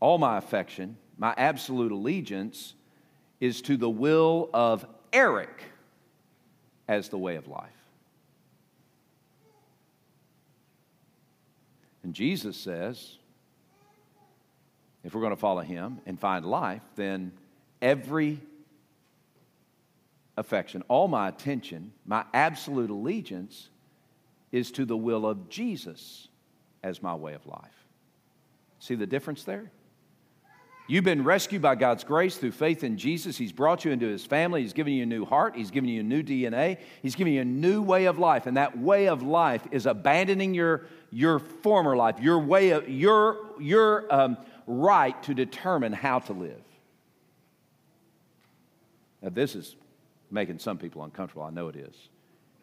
all 0.00 0.16
my 0.16 0.38
affection, 0.38 0.96
my 1.18 1.34
absolute 1.36 1.92
allegiance 1.92 2.74
is 3.38 3.60
to 3.62 3.76
the 3.76 3.90
will 3.90 4.48
of 4.54 4.86
Eric 5.12 5.62
as 6.88 7.10
the 7.10 7.18
way 7.18 7.36
of 7.36 7.48
life. 7.48 7.83
And 12.04 12.14
Jesus 12.14 12.56
says, 12.56 13.16
if 15.02 15.14
we're 15.14 15.22
going 15.22 15.32
to 15.32 15.36
follow 15.36 15.62
him 15.62 16.00
and 16.06 16.20
find 16.20 16.44
life, 16.44 16.82
then 16.96 17.32
every 17.82 18.40
affection, 20.36 20.82
all 20.88 21.08
my 21.08 21.28
attention, 21.28 21.92
my 22.06 22.24
absolute 22.32 22.90
allegiance 22.90 23.68
is 24.52 24.70
to 24.72 24.84
the 24.84 24.96
will 24.96 25.26
of 25.26 25.48
Jesus 25.48 26.28
as 26.82 27.02
my 27.02 27.14
way 27.14 27.34
of 27.34 27.46
life. 27.46 27.86
See 28.78 28.94
the 28.94 29.06
difference 29.06 29.44
there? 29.44 29.70
You've 30.86 31.04
been 31.04 31.24
rescued 31.24 31.62
by 31.62 31.76
God's 31.76 32.04
grace 32.04 32.36
through 32.36 32.52
faith 32.52 32.84
in 32.84 32.98
Jesus. 32.98 33.38
He's 33.38 33.52
brought 33.52 33.86
you 33.86 33.90
into 33.90 34.06
his 34.06 34.26
family. 34.26 34.60
He's 34.60 34.74
given 34.74 34.92
you 34.92 35.04
a 35.04 35.06
new 35.06 35.24
heart. 35.24 35.56
He's 35.56 35.70
given 35.70 35.88
you 35.88 36.00
a 36.00 36.02
new 36.02 36.22
DNA. 36.22 36.78
He's 37.00 37.14
given 37.14 37.32
you 37.32 37.40
a 37.40 37.44
new 37.46 37.80
way 37.80 38.04
of 38.04 38.18
life. 38.18 38.46
And 38.46 38.58
that 38.58 38.78
way 38.78 39.08
of 39.08 39.22
life 39.22 39.66
is 39.70 39.86
abandoning 39.86 40.52
your, 40.52 40.84
your 41.10 41.38
former 41.38 41.96
life, 41.96 42.20
your 42.20 42.38
way 42.38 42.70
of 42.70 42.86
your, 42.86 43.38
your 43.58 44.12
um, 44.14 44.36
right 44.66 45.20
to 45.22 45.32
determine 45.32 45.94
how 45.94 46.18
to 46.20 46.34
live. 46.34 46.62
Now, 49.22 49.30
this 49.30 49.54
is 49.54 49.76
making 50.30 50.58
some 50.58 50.76
people 50.76 51.02
uncomfortable. 51.02 51.44
I 51.44 51.50
know 51.50 51.68
it 51.68 51.76
is. 51.76 51.94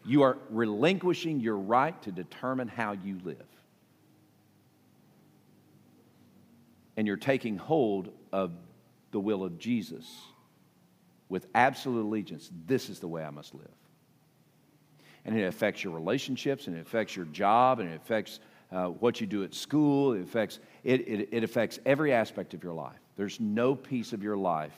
You 0.05 0.22
are 0.22 0.38
relinquishing 0.51 1.39
your 1.39 1.57
right 1.57 1.99
to 2.03 2.11
determine 2.11 2.67
how 2.67 2.91
you 2.91 3.19
live. 3.24 3.38
And 6.97 7.07
you're 7.07 7.17
taking 7.17 7.57
hold 7.57 8.11
of 8.31 8.51
the 9.11 9.19
will 9.19 9.43
of 9.43 9.59
Jesus 9.59 10.05
with 11.29 11.47
absolute 11.55 12.05
allegiance, 12.05 12.51
this 12.67 12.89
is 12.89 12.99
the 12.99 13.07
way 13.07 13.23
I 13.23 13.29
must 13.29 13.53
live. 13.53 13.67
And 15.23 15.37
it 15.37 15.43
affects 15.45 15.83
your 15.83 15.93
relationships, 15.93 16.67
and 16.67 16.75
it 16.75 16.81
affects 16.81 17.15
your 17.15 17.25
job, 17.25 17.79
and 17.79 17.89
it 17.89 17.95
affects 17.95 18.39
uh, 18.71 18.87
what 18.87 19.21
you 19.21 19.27
do 19.27 19.43
at 19.43 19.53
school. 19.53 20.13
It 20.13 20.21
affects, 20.21 20.59
it, 20.83 21.07
it, 21.07 21.29
it 21.31 21.43
affects 21.43 21.79
every 21.85 22.11
aspect 22.11 22.53
of 22.53 22.63
your 22.63 22.73
life. 22.73 22.99
There's 23.15 23.39
no 23.39 23.75
piece 23.75 24.13
of 24.13 24.23
your 24.23 24.37
life 24.37 24.75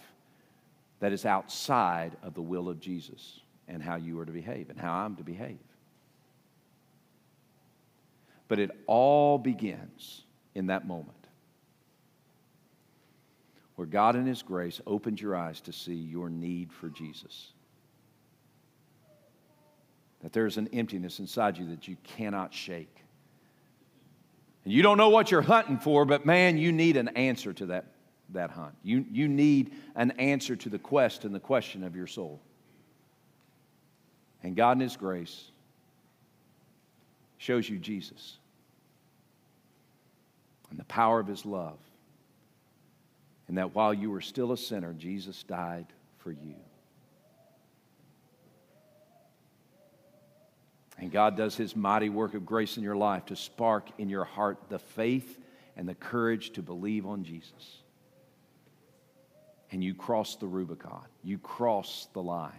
that 0.99 1.11
is 1.11 1.25
outside 1.25 2.15
of 2.21 2.33
the 2.33 2.41
will 2.41 2.69
of 2.69 2.79
Jesus 2.79 3.39
and 3.67 3.81
how 3.81 3.95
you 3.95 4.19
are 4.19 4.25
to 4.25 4.31
behave 4.31 4.69
and 4.69 4.79
how 4.79 4.93
I'm 4.93 5.15
to 5.15 5.23
behave. 5.23 5.59
But 8.47 8.59
it 8.59 8.71
all 8.85 9.37
begins 9.37 10.23
in 10.53 10.67
that 10.67 10.85
moment 10.85 11.22
where 13.75 13.87
God 13.87 14.15
in 14.15 14.25
His 14.25 14.41
grace 14.41 14.79
opened 14.85 15.19
your 15.19 15.35
eyes 15.35 15.61
to 15.61 15.73
see 15.73 15.95
your 15.95 16.29
need 16.29 16.71
for 16.71 16.89
Jesus. 16.89 17.51
That 20.21 20.31
there's 20.31 20.57
an 20.57 20.69
emptiness 20.73 21.19
inside 21.19 21.57
you 21.57 21.67
that 21.67 21.87
you 21.87 21.97
cannot 22.03 22.53
shake. 22.53 23.03
And 24.63 24.73
you 24.73 24.81
don't 24.81 24.97
know 24.97 25.09
what 25.09 25.31
you're 25.31 25.41
hunting 25.41 25.77
for, 25.77 26.05
but 26.05 26.25
man, 26.25 26.57
you 26.57 26.71
need 26.71 26.95
an 26.95 27.09
answer 27.09 27.51
to 27.53 27.65
that, 27.67 27.85
that 28.29 28.51
hunt. 28.51 28.75
You, 28.83 29.05
you 29.11 29.27
need 29.27 29.73
an 29.95 30.11
answer 30.11 30.55
to 30.55 30.69
the 30.69 30.79
quest 30.79 31.25
and 31.25 31.35
the 31.35 31.39
question 31.39 31.83
of 31.83 31.95
your 31.95 32.07
soul. 32.07 32.39
And 34.43 34.55
God 34.55 34.77
in 34.77 34.81
His 34.81 34.95
grace 34.95 35.51
shows 37.37 37.67
you 37.67 37.77
Jesus 37.77 38.37
and 40.69 40.79
the 40.79 40.85
power 40.85 41.19
of 41.19 41.27
His 41.27 41.45
love 41.45 41.77
and 43.47 43.57
that 43.57 43.75
while 43.75 43.93
you 43.93 44.09
were 44.09 44.21
still 44.21 44.51
a 44.51 44.57
sinner, 44.57 44.93
Jesus 44.93 45.43
died 45.43 45.87
for 46.19 46.31
you. 46.31 46.55
And 50.97 51.11
God 51.11 51.35
does 51.35 51.55
His 51.55 51.75
mighty 51.75 52.09
work 52.09 52.33
of 52.33 52.45
grace 52.45 52.77
in 52.77 52.83
your 52.83 52.95
life 52.95 53.25
to 53.25 53.35
spark 53.35 53.89
in 53.97 54.09
your 54.09 54.23
heart 54.23 54.57
the 54.69 54.79
faith 54.79 55.39
and 55.75 55.87
the 55.87 55.95
courage 55.95 56.51
to 56.51 56.61
believe 56.61 57.05
on 57.05 57.23
Jesus. 57.23 57.81
And 59.71 59.83
you 59.83 59.95
cross 59.95 60.35
the 60.35 60.45
Rubicon, 60.45 61.03
you 61.23 61.37
cross 61.39 62.07
the 62.13 62.21
line. 62.21 62.53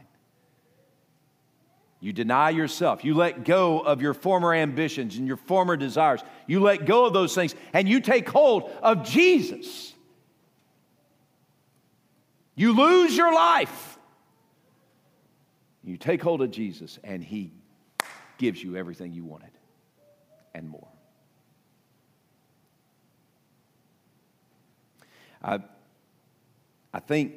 You 2.01 2.13
deny 2.13 2.51
yourself. 2.51 3.03
You 3.03 3.15
let 3.15 3.45
go 3.45 3.81
of 3.81 4.03
your 4.03 4.13
former 4.13 4.53
ambitions 4.53 5.17
and 5.17 5.27
your 5.27 5.39
former 5.39 5.75
desires. 5.75 6.21
You 6.47 6.61
let 6.61 6.85
go 6.85 7.07
of 7.07 7.15
those 7.15 7.35
things 7.35 7.55
and 7.73 7.89
you 7.89 7.99
take 8.01 8.29
hold 8.29 8.71
of 8.83 9.05
Jesus. 9.05 9.94
You 12.55 12.77
lose 12.77 13.17
your 13.17 13.33
life. 13.35 13.99
You 15.83 15.97
take 15.97 16.23
hold 16.23 16.41
of 16.41 16.51
Jesus, 16.51 16.99
and 17.05 17.23
He 17.23 17.53
gives 18.39 18.63
you 18.63 18.77
everything 18.77 19.13
you 19.13 19.25
wanted 19.25 19.51
and 20.55 20.69
more. 20.69 20.89
I, 25.43 25.59
I 26.93 27.01
think 27.01 27.35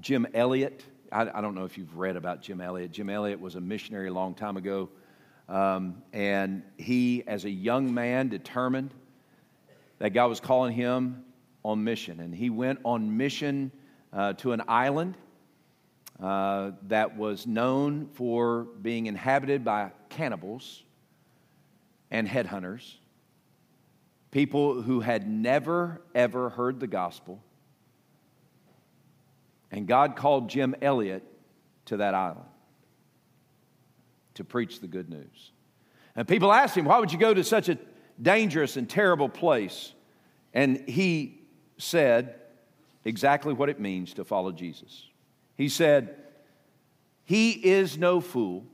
Jim 0.00 0.26
Elliot, 0.34 0.84
I, 1.10 1.22
I, 1.32 1.40
don't 1.40 1.54
know 1.54 1.64
if 1.64 1.78
you've 1.78 1.96
read 1.96 2.16
about 2.16 2.42
Jim 2.42 2.60
Elliot. 2.60 2.92
Jim 2.92 3.08
Elliot 3.08 3.40
was 3.40 3.54
a 3.54 3.60
missionary 3.60 4.08
a 4.08 4.12
long 4.12 4.34
time 4.34 4.58
ago, 4.58 4.90
um, 5.48 6.02
and 6.12 6.62
he, 6.76 7.24
as 7.26 7.46
a 7.46 7.50
young 7.50 7.94
man, 7.94 8.28
determined 8.28 8.92
that 10.00 10.10
God 10.10 10.26
was 10.26 10.40
calling 10.40 10.74
him 10.74 11.24
on 11.66 11.82
mission. 11.82 12.20
And 12.20 12.32
he 12.32 12.48
went 12.48 12.78
on 12.84 13.16
mission 13.16 13.72
uh, 14.12 14.34
to 14.34 14.52
an 14.52 14.62
island 14.68 15.16
uh, 16.22 16.70
that 16.86 17.16
was 17.16 17.44
known 17.44 18.08
for 18.14 18.68
being 18.80 19.06
inhabited 19.06 19.64
by 19.64 19.90
cannibals 20.08 20.84
and 22.10 22.28
headhunters, 22.28 22.94
people 24.30 24.80
who 24.80 25.00
had 25.00 25.28
never, 25.28 26.00
ever 26.14 26.50
heard 26.50 26.78
the 26.78 26.86
gospel. 26.86 27.42
And 29.72 29.88
God 29.88 30.14
called 30.14 30.48
Jim 30.48 30.76
Elliot 30.80 31.24
to 31.86 31.96
that 31.96 32.14
island 32.14 32.46
to 34.34 34.44
preach 34.44 34.80
the 34.80 34.86
good 34.86 35.10
news. 35.10 35.50
And 36.14 36.28
people 36.28 36.52
asked 36.52 36.76
him, 36.76 36.84
Why 36.84 37.00
would 37.00 37.12
you 37.12 37.18
go 37.18 37.34
to 37.34 37.42
such 37.42 37.68
a 37.68 37.76
dangerous 38.22 38.76
and 38.76 38.88
terrible 38.88 39.28
place? 39.28 39.92
And 40.54 40.88
he 40.88 41.40
said 41.78 42.34
exactly 43.04 43.52
what 43.52 43.68
it 43.68 43.80
means 43.80 44.14
to 44.14 44.24
follow 44.24 44.52
Jesus. 44.52 45.06
He 45.56 45.68
said, 45.68 46.16
He 47.24 47.52
is 47.52 47.96
no 47.96 48.20
fool 48.20 48.66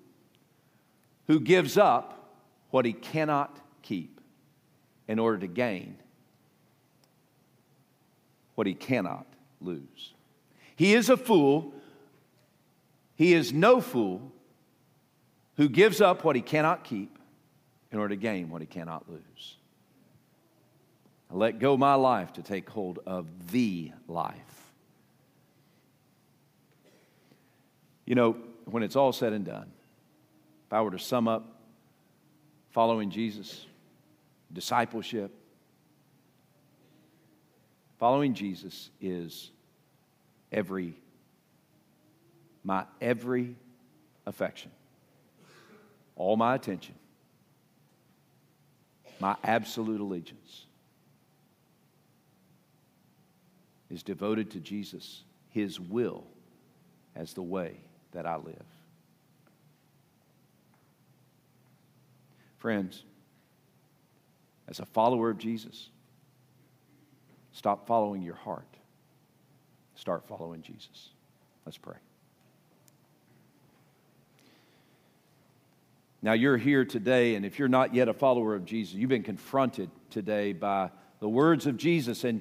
who 1.27 1.41
gives 1.41 1.79
up 1.79 2.37
what 2.71 2.85
he 2.85 2.93
cannot 2.93 3.59
keep 3.83 4.21
in 5.07 5.19
order 5.19 5.39
to 5.39 5.47
gain 5.47 5.97
what 8.55 8.67
he 8.67 8.75
cannot 8.75 9.27
lose. 9.61 10.15
He 10.77 10.95
is 10.95 11.11
a 11.11 11.17
fool. 11.17 11.73
He 13.15 13.35
is 13.35 13.53
no 13.53 13.81
fool 13.81 14.33
who 15.57 15.69
gives 15.69 16.01
up 16.01 16.25
what 16.25 16.35
he 16.37 16.43
cannot 16.43 16.85
keep 16.85 17.19
in 17.91 17.99
order 17.99 18.15
to 18.15 18.21
gain 18.21 18.51
what 18.51 18.63
he 18.63 18.67
cannot 18.67 19.09
lose. 19.09 19.57
I 21.33 21.37
let 21.37 21.59
go 21.59 21.77
my 21.77 21.95
life 21.95 22.35
to 22.35 22.43
take 22.43 22.69
hold 22.69 22.99
of 23.07 23.27
the 23.51 23.93
life. 24.07 24.37
You 28.05 28.15
know, 28.15 28.37
when 28.67 28.83
it's 28.83 28.97
all 28.97 29.13
said 29.13 29.33
and 29.33 29.45
done, 29.45 29.71
if 30.67 30.73
I 30.73 30.83
were 30.83 30.91
to 30.91 30.99
sum 30.99 31.29
up 31.29 31.61
following 32.71 33.11
Jesus, 33.11 33.67
discipleship, 34.53 35.33
following 37.99 38.35
Jesus 38.35 38.91
is 39.01 39.51
every, 40.51 40.95
my 42.63 42.85
every 43.01 43.57
affection, 44.27 44.71
all 46.15 46.37
my 46.37 46.55
attention, 46.55 46.95
my 49.19 49.37
absolute 49.45 50.01
allegiance. 50.01 50.67
Is 53.93 54.03
devoted 54.03 54.51
to 54.53 54.59
Jesus, 54.59 55.23
His 55.51 55.79
will, 55.79 56.25
as 57.15 57.35
the 57.35 57.43
way 57.43 57.77
that 58.13 58.27
I 58.27 58.37
live. 58.37 58.65
Friends, 62.59 63.05
as 64.67 64.81
a 64.81 64.87
follower 64.87 65.29
of 65.29 65.37
Jesus, 65.37 65.91
stop 67.53 67.87
following 67.87 68.23
your 68.23 68.35
heart. 68.35 68.67
Start 69.95 70.27
following 70.27 70.63
Jesus. 70.63 71.11
Let's 71.67 71.77
pray. 71.77 71.97
Now, 76.23 76.33
you're 76.33 76.57
here 76.57 76.85
today, 76.85 77.35
and 77.35 77.45
if 77.45 77.59
you're 77.59 77.69
not 77.69 77.95
yet 77.95 78.09
a 78.09 78.15
follower 78.15 78.55
of 78.55 78.65
Jesus, 78.65 78.95
you've 78.95 79.11
been 79.11 79.25
confronted 79.25 79.91
today 80.09 80.53
by 80.53 80.91
the 81.19 81.29
words 81.29 81.67
of 81.67 81.77
Jesus, 81.77 82.25
and 82.25 82.41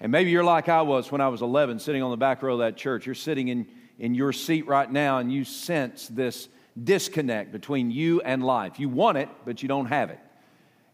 and 0.00 0.10
maybe 0.10 0.30
you're 0.30 0.44
like 0.44 0.68
I 0.68 0.82
was 0.82 1.12
when 1.12 1.20
I 1.20 1.28
was 1.28 1.42
11, 1.42 1.78
sitting 1.78 2.02
on 2.02 2.10
the 2.10 2.16
back 2.16 2.42
row 2.42 2.54
of 2.54 2.60
that 2.60 2.76
church. 2.76 3.04
You're 3.04 3.14
sitting 3.14 3.48
in, 3.48 3.66
in 3.98 4.14
your 4.14 4.32
seat 4.32 4.66
right 4.66 4.90
now, 4.90 5.18
and 5.18 5.30
you 5.30 5.44
sense 5.44 6.08
this 6.08 6.48
disconnect 6.82 7.52
between 7.52 7.90
you 7.90 8.22
and 8.22 8.42
life. 8.42 8.80
You 8.80 8.88
want 8.88 9.18
it, 9.18 9.28
but 9.44 9.62
you 9.62 9.68
don't 9.68 9.86
have 9.86 10.08
it. 10.08 10.18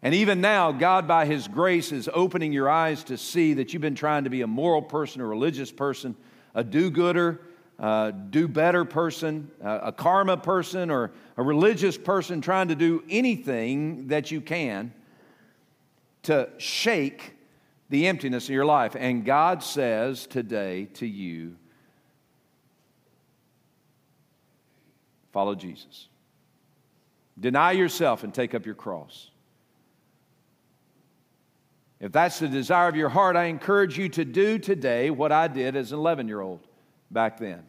And 0.03 0.15
even 0.15 0.41
now, 0.41 0.73
God, 0.73 1.07
by 1.07 1.25
His 1.25 1.47
grace, 1.47 1.93
is 1.93 2.09
opening 2.13 2.53
your 2.53 2.69
eyes 2.69 3.05
to 3.05 3.17
see 3.17 3.55
that 3.55 3.73
you've 3.73 3.83
been 3.83 3.95
trying 3.95 4.25
to 4.25 4.31
be 4.31 4.43
a 4.43 4.47
moral 4.47 4.83
person, 4.83 5.21
a 5.21 5.27
religious 5.27 5.71
person, 5.71 6.17
a 6.55 6.65
do 6.65 6.91
gooder, 6.91 7.41
a 7.79 7.83
uh, 7.83 8.11
do 8.11 8.49
better 8.49 8.85
person, 8.85 9.51
uh, 9.63 9.81
a 9.83 9.93
karma 9.93 10.37
person, 10.37 10.91
or 10.91 11.13
a 11.37 11.43
religious 11.43 11.97
person 11.97 12.41
trying 12.41 12.69
to 12.69 12.75
do 12.75 13.05
anything 13.09 14.09
that 14.09 14.31
you 14.31 14.41
can 14.41 14.93
to 16.23 16.49
shake 16.59 17.36
the 17.89 18.07
emptiness 18.07 18.49
in 18.49 18.55
your 18.55 18.65
life. 18.65 18.97
And 18.99 19.25
God 19.25 19.63
says 19.63 20.27
today 20.27 20.87
to 20.95 21.07
you, 21.07 21.57
follow 25.33 25.55
Jesus. 25.55 26.09
Deny 27.39 27.73
yourself 27.73 28.25
and 28.25 28.33
take 28.33 28.55
up 28.55 28.65
your 28.65 28.75
cross. 28.75 29.31
If 32.01 32.13
that's 32.13 32.39
the 32.39 32.49
desire 32.49 32.89
of 32.89 32.97
your 32.97 33.09
heart, 33.09 33.37
I 33.37 33.45
encourage 33.45 33.99
you 33.99 34.09
to 34.11 34.25
do 34.25 34.59
today 34.59 35.11
what 35.11 35.33
I 35.33 35.49
did 35.49 35.77
as 35.77 35.93
an 35.93 35.99
11 35.99 36.29
year 36.29 36.41
old 36.41 36.61
back 37.11 37.39
then. 37.39 37.63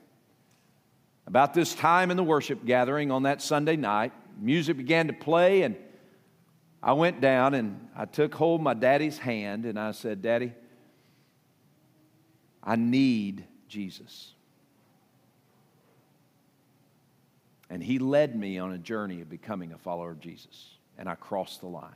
About 1.25 1.53
this 1.53 1.75
time 1.75 2.11
in 2.11 2.17
the 2.17 2.23
worship 2.23 2.65
gathering 2.65 3.11
on 3.11 3.23
that 3.23 3.41
Sunday 3.41 3.75
night, 3.75 4.13
music 4.39 4.77
began 4.77 5.07
to 5.07 5.13
play, 5.13 5.63
and 5.63 5.75
I 6.87 6.93
went 6.93 7.19
down 7.19 7.53
and 7.53 7.89
I 7.97 8.05
took 8.05 8.33
hold 8.33 8.61
of 8.61 8.63
my 8.63 8.73
daddy's 8.73 9.17
hand 9.17 9.65
and 9.65 9.77
I 9.77 9.91
said, 9.91 10.21
Daddy, 10.21 10.53
I 12.63 12.77
need 12.77 13.45
Jesus. 13.67 14.31
And 17.69 17.83
he 17.83 17.99
led 17.99 18.39
me 18.39 18.57
on 18.57 18.71
a 18.71 18.77
journey 18.77 19.19
of 19.19 19.29
becoming 19.29 19.73
a 19.73 19.77
follower 19.77 20.11
of 20.11 20.21
Jesus, 20.21 20.77
and 20.97 21.09
I 21.09 21.15
crossed 21.15 21.59
the 21.59 21.67
line. 21.67 21.91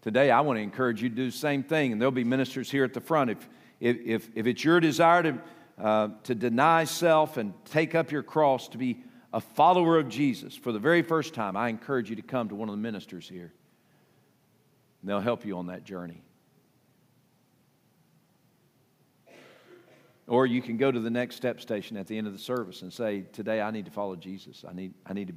Today, 0.00 0.30
I 0.30 0.40
want 0.40 0.56
to 0.56 0.62
encourage 0.62 1.02
you 1.02 1.10
to 1.10 1.14
do 1.14 1.26
the 1.26 1.36
same 1.36 1.62
thing, 1.62 1.92
and 1.92 2.00
there'll 2.00 2.10
be 2.10 2.24
ministers 2.24 2.70
here 2.70 2.84
at 2.84 2.94
the 2.94 3.02
front. 3.02 3.28
If, 3.30 3.46
if, 3.80 4.30
if 4.34 4.46
it's 4.46 4.64
your 4.64 4.80
desire 4.80 5.24
to, 5.24 5.38
uh, 5.78 6.08
to 6.22 6.34
deny 6.34 6.84
self 6.84 7.36
and 7.36 7.52
take 7.66 7.94
up 7.94 8.10
your 8.10 8.22
cross 8.22 8.68
to 8.68 8.78
be 8.78 9.04
a 9.32 9.40
follower 9.40 9.98
of 9.98 10.08
Jesus 10.08 10.56
for 10.56 10.72
the 10.72 10.78
very 10.78 11.02
first 11.02 11.34
time, 11.34 11.56
I 11.56 11.68
encourage 11.68 12.10
you 12.10 12.16
to 12.16 12.22
come 12.22 12.48
to 12.48 12.54
one 12.54 12.68
of 12.68 12.74
the 12.74 12.80
ministers 12.80 13.28
here. 13.28 13.52
They'll 15.02 15.20
help 15.20 15.46
you 15.46 15.56
on 15.56 15.68
that 15.68 15.84
journey. 15.84 16.22
Or 20.26 20.46
you 20.46 20.62
can 20.62 20.76
go 20.76 20.92
to 20.92 21.00
the 21.00 21.10
next 21.10 21.36
step 21.36 21.60
station 21.60 21.96
at 21.96 22.06
the 22.06 22.16
end 22.16 22.26
of 22.26 22.32
the 22.32 22.38
service 22.38 22.82
and 22.82 22.92
say, 22.92 23.24
Today 23.32 23.60
I 23.60 23.70
need 23.70 23.86
to 23.86 23.90
follow 23.90 24.14
Jesus. 24.14 24.64
I 24.68 24.72
need, 24.72 24.94
I 25.06 25.12
need, 25.12 25.34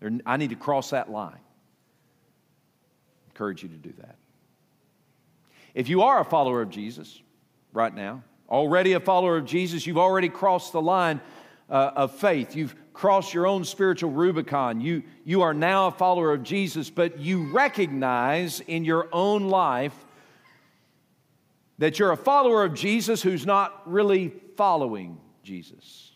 to, 0.00 0.20
I 0.24 0.36
need 0.36 0.50
to 0.50 0.56
cross 0.56 0.90
that 0.90 1.10
line 1.10 1.40
encourage 3.36 3.62
you 3.62 3.68
to 3.68 3.76
do 3.76 3.92
that. 3.98 4.16
If 5.74 5.90
you 5.90 6.00
are 6.00 6.20
a 6.20 6.24
follower 6.24 6.62
of 6.62 6.70
Jesus 6.70 7.20
right 7.74 7.94
now, 7.94 8.22
already 8.48 8.94
a 8.94 9.00
follower 9.00 9.36
of 9.36 9.44
Jesus, 9.44 9.86
you've 9.86 9.98
already 9.98 10.30
crossed 10.30 10.72
the 10.72 10.80
line 10.80 11.20
uh, 11.68 11.92
of 11.96 12.12
faith. 12.12 12.54
You've 12.54 12.74
crossed 12.92 13.34
your 13.34 13.46
own 13.46 13.64
spiritual 13.64 14.10
Rubicon. 14.10 14.80
You, 14.80 15.02
you 15.24 15.42
are 15.42 15.54
now 15.54 15.88
a 15.88 15.90
follower 15.90 16.32
of 16.32 16.42
Jesus, 16.42 16.88
but 16.90 17.18
you 17.18 17.52
recognize 17.52 18.60
in 18.60 18.84
your 18.84 19.08
own 19.12 19.48
life 19.48 19.94
that 21.78 21.98
you're 21.98 22.12
a 22.12 22.16
follower 22.16 22.64
of 22.64 22.74
Jesus 22.74 23.22
who's 23.22 23.44
not 23.44 23.82
really 23.84 24.32
following 24.56 25.20
Jesus. 25.42 26.12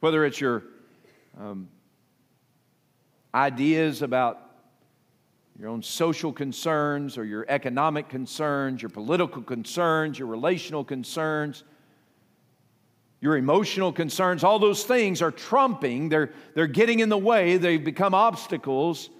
Whether 0.00 0.24
it's 0.24 0.40
your 0.40 0.64
um, 1.38 1.68
ideas 3.34 4.02
about 4.02 4.40
your 5.58 5.68
own 5.68 5.82
social 5.82 6.32
concerns 6.32 7.18
or 7.18 7.24
your 7.24 7.44
economic 7.48 8.08
concerns, 8.08 8.80
your 8.80 8.90
political 8.90 9.42
concerns, 9.42 10.18
your 10.18 10.28
relational 10.28 10.84
concerns, 10.84 11.64
your 13.20 13.36
emotional 13.36 13.92
concerns, 13.92 14.44
all 14.44 14.58
those 14.58 14.84
things 14.84 15.22
are 15.22 15.30
trumping, 15.30 16.08
they're, 16.08 16.30
they're 16.54 16.66
getting 16.66 17.00
in 17.00 17.08
the 17.08 17.18
way, 17.18 17.56
they've 17.56 17.84
become 17.84 18.14
obstacles 18.14 19.10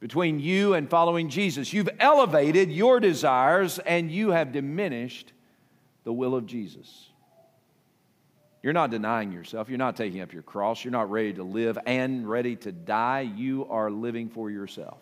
between 0.00 0.40
you 0.40 0.74
and 0.74 0.90
following 0.90 1.28
Jesus. 1.28 1.72
You've 1.72 1.90
elevated 2.00 2.72
your 2.72 2.98
desires 2.98 3.78
and 3.78 4.10
you 4.10 4.30
have 4.30 4.50
diminished 4.50 5.32
the 6.02 6.12
will 6.12 6.34
of 6.34 6.46
Jesus. 6.46 7.08
You're 8.62 8.72
not 8.72 8.90
denying 8.90 9.32
yourself. 9.32 9.68
You're 9.68 9.78
not 9.78 9.96
taking 9.96 10.20
up 10.20 10.32
your 10.32 10.42
cross. 10.42 10.84
You're 10.84 10.92
not 10.92 11.10
ready 11.10 11.32
to 11.34 11.44
live 11.44 11.78
and 11.86 12.28
ready 12.28 12.56
to 12.56 12.72
die. 12.72 13.20
You 13.20 13.66
are 13.70 13.90
living 13.90 14.28
for 14.28 14.50
yourself. 14.50 14.98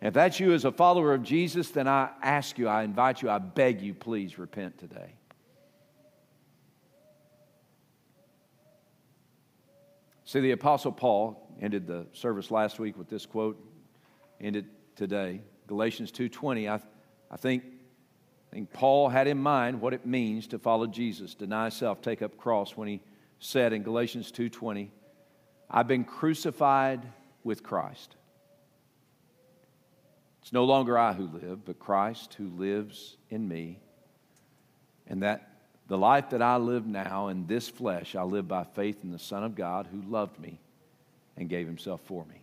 If 0.00 0.14
that's 0.14 0.38
you 0.38 0.52
as 0.52 0.64
a 0.64 0.72
follower 0.72 1.14
of 1.14 1.22
Jesus, 1.22 1.70
then 1.70 1.88
I 1.88 2.10
ask 2.22 2.58
you, 2.58 2.68
I 2.68 2.82
invite 2.82 3.22
you, 3.22 3.30
I 3.30 3.38
beg 3.38 3.80
you, 3.80 3.94
please 3.94 4.38
repent 4.38 4.78
today. 4.78 5.14
See, 10.34 10.40
the 10.40 10.50
Apostle 10.50 10.90
Paul 10.90 11.48
ended 11.60 11.86
the 11.86 12.06
service 12.12 12.50
last 12.50 12.80
week 12.80 12.98
with 12.98 13.08
this 13.08 13.24
quote, 13.24 13.56
ended 14.40 14.66
today. 14.96 15.42
Galatians 15.68 16.10
2.20, 16.10 16.68
I, 16.68 16.80
I 17.30 17.36
think 17.36 17.62
I 18.50 18.56
think 18.56 18.72
Paul 18.72 19.08
had 19.10 19.28
in 19.28 19.38
mind 19.38 19.80
what 19.80 19.94
it 19.94 20.04
means 20.04 20.48
to 20.48 20.58
follow 20.58 20.88
Jesus, 20.88 21.36
deny 21.36 21.68
self, 21.68 22.02
take 22.02 22.20
up 22.20 22.36
cross 22.36 22.76
when 22.76 22.88
he 22.88 23.00
said 23.38 23.72
in 23.72 23.84
Galatians 23.84 24.32
2:20, 24.32 24.88
I've 25.70 25.86
been 25.86 26.02
crucified 26.02 27.06
with 27.44 27.62
Christ. 27.62 28.16
It's 30.42 30.52
no 30.52 30.64
longer 30.64 30.98
I 30.98 31.12
who 31.12 31.28
live, 31.28 31.64
but 31.64 31.78
Christ 31.78 32.34
who 32.34 32.48
lives 32.48 33.18
in 33.30 33.46
me. 33.46 33.78
And 35.06 35.22
that 35.22 35.53
the 35.88 35.98
life 35.98 36.30
that 36.30 36.42
I 36.42 36.56
live 36.56 36.86
now 36.86 37.28
in 37.28 37.46
this 37.46 37.68
flesh, 37.68 38.14
I 38.14 38.22
live 38.22 38.48
by 38.48 38.64
faith 38.64 39.04
in 39.04 39.10
the 39.10 39.18
Son 39.18 39.44
of 39.44 39.54
God 39.54 39.86
who 39.90 40.00
loved 40.10 40.38
me 40.38 40.58
and 41.36 41.48
gave 41.48 41.66
himself 41.66 42.00
for 42.04 42.24
me. 42.24 42.40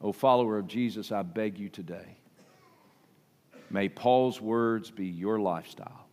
O 0.00 0.12
follower 0.12 0.58
of 0.58 0.66
Jesus, 0.66 1.12
I 1.12 1.22
beg 1.22 1.58
you 1.58 1.68
today 1.68 2.16
May 3.72 3.88
Paul's 3.88 4.38
words 4.38 4.90
be 4.90 5.06
your 5.06 5.40
lifestyle. 5.40 6.06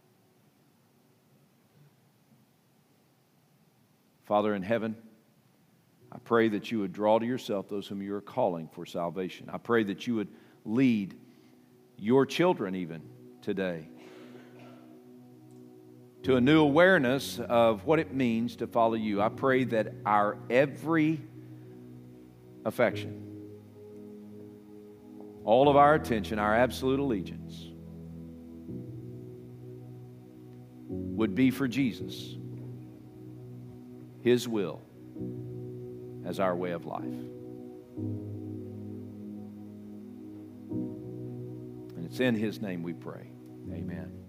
Father 4.24 4.56
in 4.56 4.64
heaven, 4.64 4.96
I 6.12 6.20
pray 6.20 6.48
that 6.50 6.72
you 6.72 6.80
would 6.80 6.94
draw 6.94 7.20
to 7.20 7.26
yourself 7.26 7.68
those 7.68 7.86
whom 7.86 8.02
you 8.02 8.16
are 8.16 8.22
calling 8.22 8.70
for 8.70 8.86
salvation. 8.86 9.50
I 9.52 9.58
pray 9.58 9.84
that 9.84 10.08
you 10.08 10.16
would 10.16 10.30
lead 10.64 11.16
your 11.98 12.26
children 12.26 12.76
even 12.76 13.02
today 13.42 13.90
to 16.24 16.36
a 16.36 16.42
new 16.42 16.62
awareness 16.62 17.40
of 17.40 17.86
what 17.86 18.00
it 18.00 18.14
means 18.14 18.58
to 18.58 18.68
follow 18.68 18.96
you. 18.96 19.22
I 19.22 19.30
pray 19.30 19.64
that 19.66 19.94
our 20.06 20.38
every 20.50 21.22
affection, 22.66 23.26
all 25.46 25.70
of 25.70 25.76
our 25.76 25.96
attention, 25.96 26.40
our 26.40 26.54
absolute 26.56 27.00
allegiance, 27.00 27.66
would 30.90 31.36
be 31.36 31.52
for 31.52 31.68
Jesus, 31.68 32.36
His 34.22 34.48
will, 34.48 34.82
as 36.26 36.40
our 36.40 36.56
way 36.56 36.72
of 36.72 36.86
life. 36.86 37.04
And 41.96 42.06
it's 42.06 42.20
in 42.20 42.36
His 42.36 42.62
name 42.62 42.84
we 42.84 42.94
pray. 42.94 43.32
Amen. 43.72 44.29